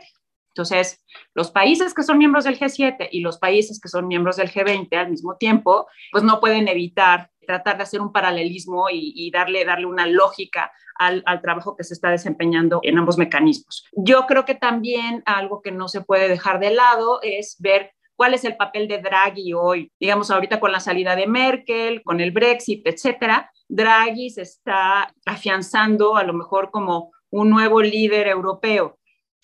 Entonces, 0.56 1.04
los 1.36 1.52
países 1.52 1.94
que 1.94 2.02
son 2.02 2.18
miembros 2.18 2.46
del 2.46 2.60
G7 2.60 3.10
y 3.12 3.22
los 3.22 3.38
países 3.38 3.80
que 3.80 3.90
son 3.90 4.08
miembros 4.08 4.38
del 4.38 4.52
G20 4.52 4.96
al 4.96 5.12
mismo 5.12 5.36
tiempo, 5.38 5.88
pues 6.12 6.24
no 6.24 6.40
pueden 6.40 6.68
evitar 6.68 7.30
tratar 7.46 7.78
de 7.78 7.84
hacer 7.84 8.02
un 8.02 8.12
paralelismo 8.12 8.88
y, 8.92 9.30
darle, 9.32 9.66
darle 9.66 9.86
una 9.86 10.08
lógica 10.08 10.72
al, 10.98 11.24
al, 11.26 11.42
trabajo 11.42 11.76
que 11.76 11.84
se 11.84 11.94
está 11.94 12.10
desempeñando 12.10 12.80
en 12.84 12.98
ambos 12.98 13.18
mecanismos. 13.18 13.86
Yo 13.94 14.26
creo 14.28 14.46
que 14.46 14.56
también 14.56 15.24
algo 15.26 15.62
que 15.62 15.72
no 15.72 15.88
se 15.88 16.02
puede 16.02 16.28
dejar 16.28 16.60
de 16.60 16.72
lado 16.72 17.20
es 17.22 17.56
ver 17.60 17.92
cuál 18.16 18.34
es 18.34 18.44
el 18.46 18.56
papel 18.56 18.88
de 18.88 19.00
Draghi 19.00 19.54
hoy. 19.54 19.92
Digamos, 20.00 20.32
ahorita 20.32 20.60
con 20.60 20.72
la 20.72 20.80
salida 20.80 21.16
de 21.16 21.28
Merkel, 21.28 22.04
con 22.04 22.22
el 22.22 22.32
Brexit, 22.32 22.86
etcétera, 22.86 23.52
Draghi 23.68 24.30
se 24.30 24.44
está 24.44 25.14
afianzando 25.26 26.16
a 26.16 26.24
lo 26.24 26.34
mejor 26.34 26.70
como 26.72 27.12
un 27.32 27.50
nuevo 27.50 27.82
líder 27.82 28.28
europeo 28.28 29.00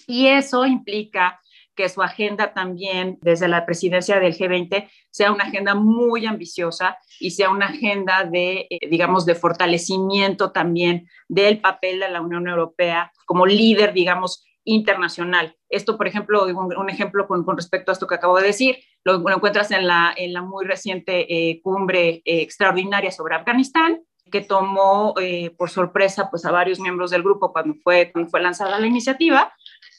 y 0.10 0.28
eso 0.28 0.66
implica 0.66 1.40
que 1.80 1.88
su 1.88 2.02
agenda 2.02 2.54
también 2.54 3.20
desde 3.22 3.48
la 3.48 3.66
presidencia 3.66 4.20
del 4.20 4.38
G20 4.38 4.90
sea 5.12 5.32
una 5.32 5.46
agenda 5.46 5.76
muy 5.76 6.26
ambiciosa 6.26 6.98
y 7.22 7.32
sea 7.32 7.50
una 7.52 7.68
agenda 7.68 8.26
de, 8.26 8.68
eh, 8.70 8.90
digamos, 8.90 9.26
de 9.26 9.34
fortalecimiento 9.34 10.52
también 10.52 11.08
del 11.30 11.62
papel 11.62 12.02
de 12.02 12.10
la 12.10 12.20
Unión 12.20 12.50
Europea 12.50 13.14
como 13.26 13.46
líder, 13.46 13.94
digamos, 13.94 14.46
internacional. 14.66 15.56
Esto, 15.70 15.96
por 15.96 16.06
ejemplo, 16.06 16.48
un, 16.48 16.90
ejemplo 16.90 17.30
con, 17.30 17.46
respecto 17.56 17.92
a 17.92 17.94
esto 17.94 18.08
que 18.08 18.16
acabo 18.16 18.38
de 18.40 18.48
decir, 18.48 18.80
lo, 19.06 19.16
encuentras 19.32 19.72
en 19.72 19.88
la, 19.88 20.14
en 20.18 20.34
la 20.34 20.42
muy 20.42 20.66
reciente 20.66 21.34
eh, 21.34 21.62
cumbre 21.62 22.22
eh, 22.26 22.42
extraordinaria 22.42 23.12
sobre 23.12 23.36
Afganistán, 23.36 24.02
que 24.30 24.42
tomó 24.42 25.16
por 25.58 25.72
sorpresa 25.72 26.30
pues, 26.30 26.46
a 26.46 26.52
varios 26.52 26.80
miembros 26.80 27.10
del 27.10 27.24
grupo 27.24 27.52
cuando 27.52 27.74
fue, 27.84 28.12
cuando 28.12 28.30
fue 28.30 28.42
lanzada 28.42 28.78
la 28.78 28.86
iniciativa 28.86 29.52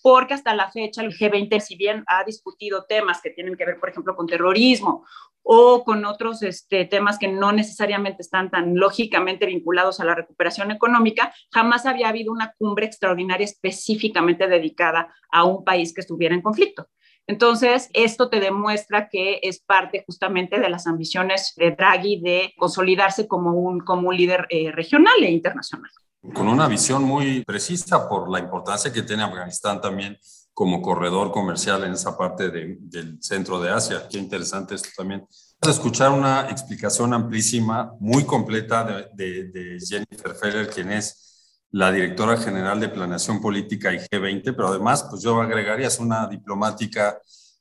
porque 0.02 0.34
hasta 0.34 0.54
la 0.54 0.70
fecha 0.70 1.02
el 1.02 1.12
G20, 1.12 1.60
si 1.60 1.76
bien 1.76 2.04
ha 2.06 2.24
discutido 2.24 2.84
temas 2.84 3.20
que 3.20 3.30
tienen 3.30 3.56
que 3.56 3.66
ver, 3.66 3.78
por 3.78 3.90
ejemplo, 3.90 4.16
con 4.16 4.26
terrorismo 4.26 5.04
o 5.42 5.84
con 5.84 6.04
otros 6.04 6.42
este, 6.42 6.84
temas 6.84 7.18
que 7.18 7.28
no 7.28 7.52
necesariamente 7.52 8.22
están 8.22 8.50
tan 8.50 8.76
lógicamente 8.76 9.46
vinculados 9.46 10.00
a 10.00 10.04
la 10.04 10.14
recuperación 10.14 10.70
económica, 10.70 11.32
jamás 11.50 11.86
había 11.86 12.08
habido 12.08 12.32
una 12.32 12.54
cumbre 12.58 12.86
extraordinaria 12.86 13.44
específicamente 13.44 14.46
dedicada 14.48 15.14
a 15.30 15.44
un 15.44 15.64
país 15.64 15.94
que 15.94 16.02
estuviera 16.02 16.34
en 16.34 16.42
conflicto. 16.42 16.88
Entonces, 17.26 17.90
esto 17.92 18.28
te 18.28 18.40
demuestra 18.40 19.08
que 19.08 19.40
es 19.42 19.60
parte 19.60 20.02
justamente 20.04 20.58
de 20.58 20.68
las 20.68 20.86
ambiciones 20.86 21.54
de 21.56 21.70
Draghi 21.70 22.20
de 22.20 22.52
consolidarse 22.56 23.28
como 23.28 23.52
un, 23.52 23.80
como 23.80 24.08
un 24.08 24.16
líder 24.16 24.46
eh, 24.50 24.72
regional 24.72 25.22
e 25.22 25.30
internacional 25.30 25.90
con 26.34 26.48
una 26.48 26.68
visión 26.68 27.02
muy 27.02 27.44
precisa 27.44 28.08
por 28.08 28.30
la 28.30 28.38
importancia 28.38 28.92
que 28.92 29.02
tiene 29.02 29.22
Afganistán 29.22 29.80
también 29.80 30.18
como 30.52 30.82
corredor 30.82 31.32
comercial 31.32 31.84
en 31.84 31.92
esa 31.92 32.16
parte 32.16 32.50
del 32.50 33.18
centro 33.22 33.60
de 33.60 33.70
Asia. 33.70 34.06
Qué 34.10 34.18
interesante 34.18 34.74
esto 34.74 34.90
también. 34.96 35.20
Vamos 35.20 35.76
a 35.76 35.80
escuchar 35.80 36.10
una 36.10 36.50
explicación 36.50 37.14
amplísima, 37.14 37.94
muy 38.00 38.24
completa 38.24 39.08
de, 39.14 39.78
Jennifer 39.80 40.34
Feller, 40.34 40.68
quien 40.68 40.92
es 40.92 41.56
la 41.70 41.92
directora 41.92 42.36
general 42.36 42.80
de 42.80 42.88
Planeación 42.88 43.40
Política 43.40 43.92
y 43.92 43.98
G20, 43.98 44.54
pero 44.56 44.68
además, 44.68 45.06
pues 45.08 45.22
yo 45.22 45.40
agregaría, 45.40 45.86
es 45.86 45.98
una 45.98 46.26
diplomática 46.26 47.18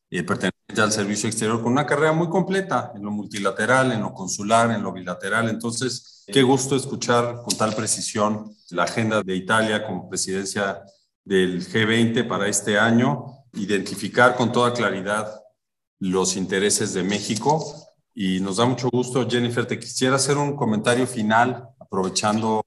eh, 0.09 0.23
perteneciente 0.23 0.58
al 0.77 0.91
servicio 0.91 1.27
exterior 1.27 1.61
con 1.61 1.71
una 1.71 1.85
carrera 1.85 2.13
muy 2.13 2.29
completa 2.29 2.91
en 2.95 3.03
lo 3.03 3.11
multilateral, 3.11 3.91
en 3.91 4.01
lo 4.01 4.13
consular, 4.13 4.71
en 4.71 4.83
lo 4.83 4.93
bilateral. 4.93 5.49
Entonces, 5.49 6.19
Qué 6.31 6.43
gusto 6.43 6.75
escuchar 6.75 7.41
con 7.43 7.57
tal 7.57 7.73
precisión 7.73 8.55
la 8.69 8.83
agenda 8.83 9.23
de 9.23 9.35
Italia 9.35 9.83
como 9.83 10.07
presidencia 10.07 10.83
del 11.25 11.67
G20 11.67 12.27
para 12.27 12.47
este 12.47 12.77
año, 12.77 13.25
identificar 13.53 14.35
con 14.35 14.51
toda 14.51 14.71
claridad 14.71 15.41
los 15.97 16.37
intereses 16.37 16.93
de 16.93 17.01
México 17.01 17.65
y 18.13 18.39
nos 18.41 18.57
da 18.57 18.65
mucho 18.65 18.89
gusto. 18.91 19.27
Jennifer, 19.27 19.65
te 19.65 19.79
quisiera 19.79 20.17
hacer 20.17 20.37
un 20.37 20.55
comentario 20.55 21.07
final, 21.07 21.67
aprovechando 21.79 22.61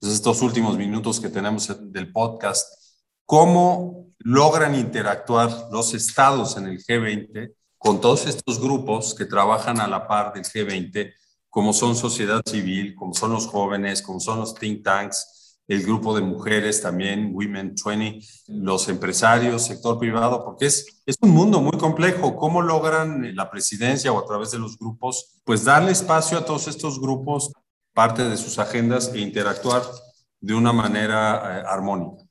pues, 0.00 0.14
estos 0.14 0.40
últimos 0.40 0.78
minutos 0.78 1.20
que 1.20 1.28
tenemos 1.28 1.70
del 1.92 2.10
podcast. 2.12 2.96
¿Cómo 3.26 4.11
logran 4.24 4.74
interactuar 4.74 5.68
los 5.70 5.94
estados 5.94 6.56
en 6.56 6.66
el 6.66 6.78
G20 6.78 7.52
con 7.78 8.00
todos 8.00 8.26
estos 8.26 8.60
grupos 8.60 9.14
que 9.14 9.24
trabajan 9.24 9.80
a 9.80 9.88
la 9.88 10.06
par 10.06 10.32
del 10.32 10.44
G20 10.44 11.12
como 11.48 11.74
son 11.74 11.94
sociedad 11.94 12.40
civil, 12.46 12.94
como 12.94 13.12
son 13.12 13.32
los 13.32 13.46
jóvenes, 13.46 14.00
como 14.00 14.20
son 14.20 14.38
los 14.40 14.54
think 14.54 14.82
tanks, 14.82 15.60
el 15.68 15.82
grupo 15.84 16.14
de 16.14 16.22
mujeres 16.22 16.80
también, 16.80 17.34
Women 17.34 17.74
20, 17.74 18.20
los 18.48 18.88
empresarios, 18.88 19.66
sector 19.66 19.98
privado, 19.98 20.44
porque 20.44 20.66
es, 20.66 21.02
es 21.06 21.16
un 21.20 21.30
mundo 21.30 21.60
muy 21.60 21.78
complejo. 21.78 22.36
¿Cómo 22.36 22.62
logran 22.62 23.36
la 23.36 23.50
presidencia 23.50 24.12
o 24.12 24.18
a 24.18 24.26
través 24.26 24.50
de 24.50 24.58
los 24.58 24.78
grupos, 24.78 25.40
pues 25.44 25.64
darle 25.64 25.92
espacio 25.92 26.38
a 26.38 26.44
todos 26.44 26.68
estos 26.68 27.00
grupos, 27.00 27.52
parte 27.92 28.24
de 28.24 28.36
sus 28.36 28.58
agendas 28.58 29.12
e 29.12 29.20
interactuar 29.20 29.82
de 30.40 30.54
una 30.54 30.72
manera 30.72 31.60
eh, 31.60 31.64
armónica? 31.66 32.24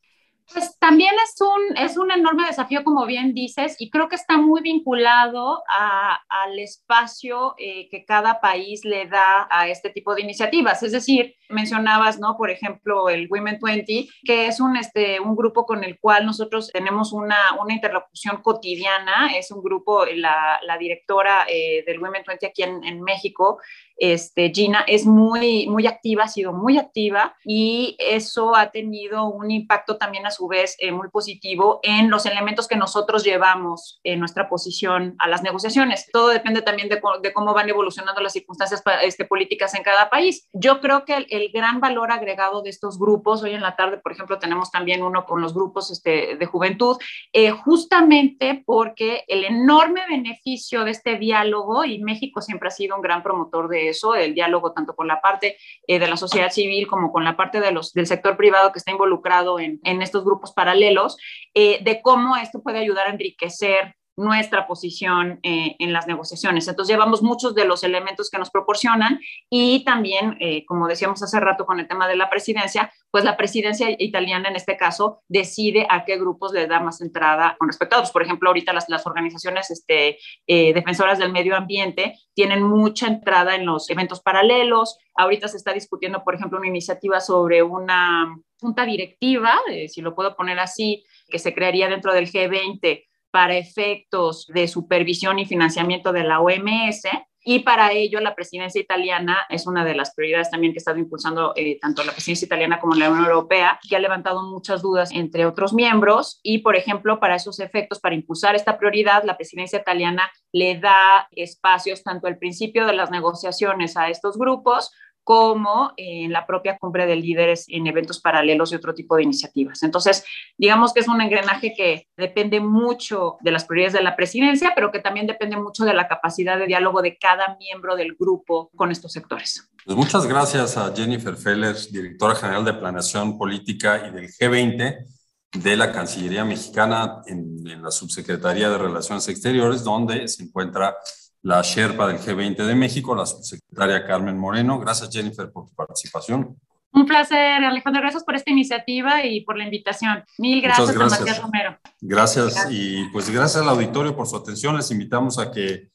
Pues 0.51 0.70
también 0.81 1.13
es 1.23 1.39
un, 1.39 1.77
es 1.77 1.95
un 1.95 2.11
enorme 2.11 2.47
desafío, 2.47 2.83
como 2.83 3.05
bien 3.05 3.35
dices, 3.35 3.75
y 3.77 3.91
creo 3.91 4.09
que 4.09 4.15
está 4.15 4.37
muy 4.37 4.61
vinculado 4.63 5.61
al 5.69 6.57
espacio 6.57 7.53
eh, 7.59 7.87
que 7.91 8.03
cada 8.03 8.41
país 8.41 8.83
le 8.83 9.05
da 9.05 9.47
a 9.51 9.67
este 9.67 9.91
tipo 9.91 10.15
de 10.15 10.23
iniciativas. 10.23 10.81
Es 10.81 10.91
decir, 10.91 11.35
mencionabas, 11.49 12.19
¿no? 12.19 12.35
Por 12.35 12.49
ejemplo, 12.49 13.09
el 13.09 13.27
Women 13.29 13.59
20, 13.61 14.07
que 14.23 14.47
es 14.47 14.59
un, 14.59 14.75
este, 14.75 15.19
un 15.19 15.35
grupo 15.35 15.67
con 15.67 15.83
el 15.83 15.99
cual 15.99 16.25
nosotros 16.25 16.71
tenemos 16.73 17.13
una, 17.13 17.37
una 17.61 17.75
interlocución 17.75 18.41
cotidiana. 18.41 19.37
Es 19.37 19.51
un 19.51 19.61
grupo, 19.61 20.07
la, 20.07 20.59
la 20.63 20.79
directora 20.79 21.45
eh, 21.47 21.83
del 21.85 21.99
Women 21.99 22.23
20 22.25 22.47
aquí 22.47 22.63
en, 22.63 22.83
en 22.83 23.03
México 23.03 23.59
este, 24.01 24.51
Gina 24.53 24.83
es 24.87 25.05
muy, 25.05 25.67
muy 25.67 25.85
activa, 25.85 26.23
ha 26.23 26.27
sido 26.27 26.53
muy 26.53 26.79
activa 26.79 27.35
y 27.45 27.95
eso 27.99 28.55
ha 28.55 28.71
tenido 28.71 29.27
un 29.27 29.51
impacto 29.51 29.97
también 29.97 30.25
a 30.25 30.31
su 30.31 30.47
vez 30.47 30.70
eh, 30.79 30.91
muy 30.91 31.09
positivo 31.09 31.79
en 31.83 32.09
los 32.09 32.25
elementos 32.25 32.67
que 32.67 32.75
nosotros 32.75 33.23
llevamos 33.23 33.99
en 34.03 34.19
nuestra 34.19 34.49
posición 34.49 35.15
a 35.19 35.27
las 35.27 35.43
negociaciones. 35.43 36.09
Todo 36.11 36.29
depende 36.29 36.61
también 36.61 36.89
de, 36.89 37.01
cómo 37.33 37.53
van 37.53 37.69
evolucionando 37.69 38.21
las 38.21 38.33
circunstancias 38.33 38.83
este, 39.03 39.25
políticas 39.25 39.73
en 39.75 39.83
cada 39.83 40.09
país. 40.09 40.47
Yo 40.53 40.81
creo 40.81 41.05
que 41.05 41.25
el, 41.29 41.51
gran 41.51 41.81
valor 41.81 42.11
agregado 42.11 42.61
de 42.61 42.69
estos 42.69 42.97
grupos, 42.97 43.43
hoy 43.43 43.53
en 43.53 43.61
la 43.61 43.75
tarde, 43.75 43.97
por 43.97 44.11
ejemplo, 44.11 44.39
tenemos 44.39 44.71
también 44.71 45.03
uno 45.03 45.25
con 45.25 45.41
los 45.41 45.53
grupos 45.53 45.91
este, 45.91 46.37
de 46.37 46.45
juventud, 46.45 46.97
eh, 47.33 47.51
justamente 47.51 48.63
porque 48.65 49.23
el 49.27 49.43
enorme 49.43 50.01
beneficio 50.09 50.83
de 50.83 50.91
este 50.91 51.17
diálogo, 51.17 51.83
y 51.85 51.99
México 51.99 52.41
siempre 52.41 52.69
ha 52.69 52.71
sido 52.71 52.95
un 52.95 53.01
gran 53.01 53.23
promotor 53.23 53.67
de 53.67 53.89
eso, 53.89 54.15
el 54.15 54.33
diálogo 54.33 54.71
tanto 54.73 54.95
con 54.95 55.07
la 55.07 55.21
parte 55.21 55.57
eh, 55.87 55.99
de 55.99 56.07
la 56.07 56.17
sociedad 56.17 56.51
civil 56.51 56.87
como 56.87 57.11
con 57.11 57.23
la 57.23 57.35
parte 57.35 57.59
de 57.59 57.71
los, 57.71 57.93
del 57.93 58.07
sector 58.07 58.37
privado 58.37 58.71
que 58.71 58.79
está 58.79 58.91
involucrado 58.91 59.59
en, 59.59 59.79
en 59.83 60.01
estos 60.01 60.23
grupos 60.23 60.53
paralelos, 60.61 61.17
eh, 61.55 61.79
de 61.83 62.03
cómo 62.03 62.37
esto 62.37 62.61
puede 62.61 62.77
ayudar 62.77 63.07
a 63.07 63.11
enriquecer 63.13 63.95
nuestra 64.17 64.67
posición 64.67 65.39
eh, 65.43 65.75
en 65.79 65.93
las 65.93 66.07
negociaciones. 66.07 66.67
Entonces 66.67 66.93
llevamos 66.93 67.23
muchos 67.23 67.55
de 67.55 67.65
los 67.65 67.83
elementos 67.83 68.29
que 68.29 68.37
nos 68.37 68.49
proporcionan 68.49 69.19
y 69.49 69.83
también, 69.83 70.37
eh, 70.39 70.65
como 70.65 70.87
decíamos 70.87 71.23
hace 71.23 71.39
rato 71.39 71.65
con 71.65 71.79
el 71.79 71.87
tema 71.87 72.07
de 72.07 72.15
la 72.15 72.29
presidencia, 72.29 72.91
pues 73.09 73.23
la 73.23 73.37
presidencia 73.37 73.87
italiana 73.97 74.49
en 74.49 74.55
este 74.55 74.77
caso 74.77 75.21
decide 75.27 75.87
a 75.89 76.05
qué 76.05 76.17
grupos 76.17 76.53
le 76.53 76.67
da 76.67 76.79
más 76.79 77.01
entrada 77.01 77.55
con 77.57 77.69
respecto 77.69 77.95
a 77.95 77.99
otros. 77.99 78.11
Por 78.11 78.23
ejemplo, 78.23 78.49
ahorita 78.49 78.73
las, 78.73 78.89
las 78.89 79.05
organizaciones 79.07 79.71
este, 79.71 80.17
eh, 80.47 80.73
defensoras 80.73 81.17
del 81.17 81.31
medio 81.31 81.55
ambiente 81.55 82.15
tienen 82.33 82.63
mucha 82.63 83.07
entrada 83.07 83.55
en 83.55 83.65
los 83.65 83.89
eventos 83.89 84.21
paralelos. 84.21 84.97
Ahorita 85.15 85.47
se 85.47 85.57
está 85.57 85.73
discutiendo, 85.73 86.23
por 86.23 86.35
ejemplo, 86.35 86.57
una 86.57 86.67
iniciativa 86.67 87.19
sobre 87.19 87.63
una 87.63 88.35
junta 88.59 88.85
directiva, 88.85 89.59
si 89.87 90.01
lo 90.01 90.13
puedo 90.13 90.35
poner 90.35 90.59
así, 90.59 91.03
que 91.27 91.39
se 91.39 91.53
crearía 91.53 91.89
dentro 91.89 92.13
del 92.13 92.31
G20 92.31 93.05
para 93.31 93.57
efectos 93.57 94.45
de 94.47 94.67
supervisión 94.67 95.39
y 95.39 95.45
financiamiento 95.45 96.11
de 96.11 96.23
la 96.23 96.41
OMS. 96.41 97.03
Y 97.43 97.59
para 97.59 97.91
ello, 97.91 98.19
la 98.19 98.35
presidencia 98.35 98.79
italiana 98.79 99.47
es 99.49 99.65
una 99.65 99.83
de 99.83 99.95
las 99.95 100.13
prioridades 100.13 100.51
también 100.51 100.73
que 100.73 100.77
ha 100.77 100.81
estado 100.81 100.99
impulsando 100.99 101.53
eh, 101.55 101.79
tanto 101.79 102.03
la 102.03 102.11
presidencia 102.11 102.45
italiana 102.45 102.79
como 102.79 102.93
la 102.93 103.09
Unión 103.09 103.25
Europea, 103.25 103.79
que 103.89 103.95
ha 103.95 103.99
levantado 103.99 104.43
muchas 104.43 104.83
dudas 104.83 105.09
entre 105.11 105.47
otros 105.47 105.73
miembros. 105.73 106.39
Y, 106.43 106.59
por 106.59 106.75
ejemplo, 106.75 107.19
para 107.19 107.35
esos 107.35 107.59
efectos, 107.59 107.99
para 107.99 108.13
impulsar 108.13 108.53
esta 108.53 108.77
prioridad, 108.77 109.23
la 109.23 109.37
presidencia 109.37 109.79
italiana 109.79 110.29
le 110.51 110.79
da 110.79 111.27
espacios 111.31 112.03
tanto 112.03 112.27
al 112.27 112.37
principio 112.37 112.85
de 112.85 112.93
las 112.93 113.09
negociaciones 113.09 113.97
a 113.97 114.09
estos 114.09 114.37
grupos 114.37 114.91
como 115.23 115.93
en 115.97 116.31
la 116.31 116.45
propia 116.45 116.77
cumbre 116.77 117.05
de 117.05 117.15
líderes 117.15 117.65
en 117.67 117.87
eventos 117.87 118.19
paralelos 118.19 118.71
y 118.71 118.75
otro 118.75 118.93
tipo 118.93 119.15
de 119.15 119.23
iniciativas. 119.23 119.83
Entonces, 119.83 120.23
digamos 120.57 120.93
que 120.93 121.01
es 121.01 121.07
un 121.07 121.21
engranaje 121.21 121.73
que 121.75 122.07
depende 122.17 122.59
mucho 122.59 123.37
de 123.41 123.51
las 123.51 123.65
prioridades 123.65 123.93
de 123.93 124.01
la 124.01 124.15
presidencia, 124.15 124.73
pero 124.75 124.91
que 124.91 124.99
también 124.99 125.27
depende 125.27 125.57
mucho 125.57 125.85
de 125.85 125.93
la 125.93 126.07
capacidad 126.07 126.57
de 126.57 126.67
diálogo 126.67 127.01
de 127.01 127.17
cada 127.17 127.57
miembro 127.57 127.95
del 127.95 128.15
grupo 128.15 128.69
con 128.75 128.91
estos 128.91 129.11
sectores. 129.11 129.69
Pues 129.85 129.97
muchas 129.97 130.27
gracias 130.27 130.77
a 130.77 130.93
Jennifer 130.95 131.35
Feller, 131.35 131.75
directora 131.91 132.35
general 132.35 132.65
de 132.65 132.73
Planeación 132.73 133.37
Política 133.37 134.07
y 134.07 134.11
del 134.11 134.27
G20 134.27 135.05
de 135.53 135.75
la 135.75 135.91
Cancillería 135.91 136.45
Mexicana 136.45 137.21
en, 137.25 137.67
en 137.67 137.81
la 137.81 137.91
Subsecretaría 137.91 138.69
de 138.69 138.77
Relaciones 138.77 139.27
Exteriores, 139.27 139.83
donde 139.83 140.27
se 140.27 140.43
encuentra 140.43 140.95
la 141.43 141.61
Sherpa 141.61 142.07
del 142.07 142.19
G20 142.19 142.65
de 142.65 142.75
México, 142.75 143.15
la 143.15 143.25
subsecretaria 143.25 144.05
Carmen 144.05 144.37
Moreno. 144.37 144.79
Gracias, 144.79 145.09
Jennifer, 145.11 145.51
por 145.51 145.67
tu 145.67 145.73
participación. 145.73 146.57
Un 146.93 147.05
placer, 147.05 147.63
Alejandro. 147.63 148.01
Gracias 148.01 148.23
por 148.23 148.35
esta 148.35 148.51
iniciativa 148.51 149.25
y 149.25 149.41
por 149.41 149.57
la 149.57 149.63
invitación. 149.63 150.23
Mil 150.37 150.61
gracias, 150.61 150.89
a 150.89 150.93
Matías 150.93 151.41
Romero. 151.41 151.77
Gracias. 152.01 152.67
y 152.69 153.05
pues 153.13 153.29
gracias 153.29 153.63
al 153.63 153.69
auditorio 153.69 154.15
por 154.15 154.27
su 154.27 154.35
atención. 154.35 154.75
Les 154.75 154.91
invitamos 154.91 155.39
a 155.39 155.51
que 155.51 155.89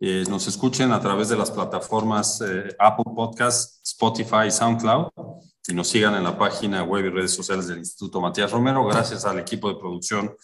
eh, 0.00 0.24
nos 0.28 0.46
escuchen 0.48 0.92
a 0.92 1.00
través 1.00 1.28
de 1.28 1.36
las 1.36 1.50
plataformas 1.50 2.40
eh, 2.42 2.74
Apple 2.78 3.12
Podcasts, 3.14 3.80
Spotify 3.84 4.48
y 4.48 4.50
SoundCloud 4.50 5.08
y 5.68 5.74
nos 5.74 5.88
sigan 5.88 6.14
en 6.16 6.24
la 6.24 6.36
página 6.36 6.82
web 6.82 7.06
y 7.06 7.08
redes 7.08 7.34
sociales 7.34 7.68
del 7.68 7.78
Instituto 7.78 8.20
Matías 8.20 8.50
Romero. 8.50 8.84
Gracias 8.84 9.24
al 9.24 9.38
equipo 9.38 9.68
de 9.68 9.76
producción 9.76 10.36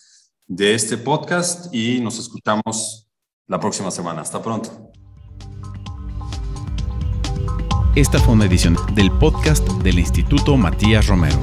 de 0.47 0.75
este 0.75 0.97
podcast 0.97 1.75
y 1.75 2.01
nos 2.01 2.19
escuchamos 2.19 3.08
la 3.49 3.59
próxima 3.59 3.91
semana. 3.91 4.23
Hasta 4.23 4.41
pronto. 4.41 4.71
Esta 7.95 8.21
fue 8.21 8.35
una 8.35 8.45
edición 8.45 8.77
del 8.95 9.11
podcast 9.11 9.67
del 9.83 9.99
Instituto 9.99 10.57
Matías 10.57 11.09
Romero. 11.09 11.39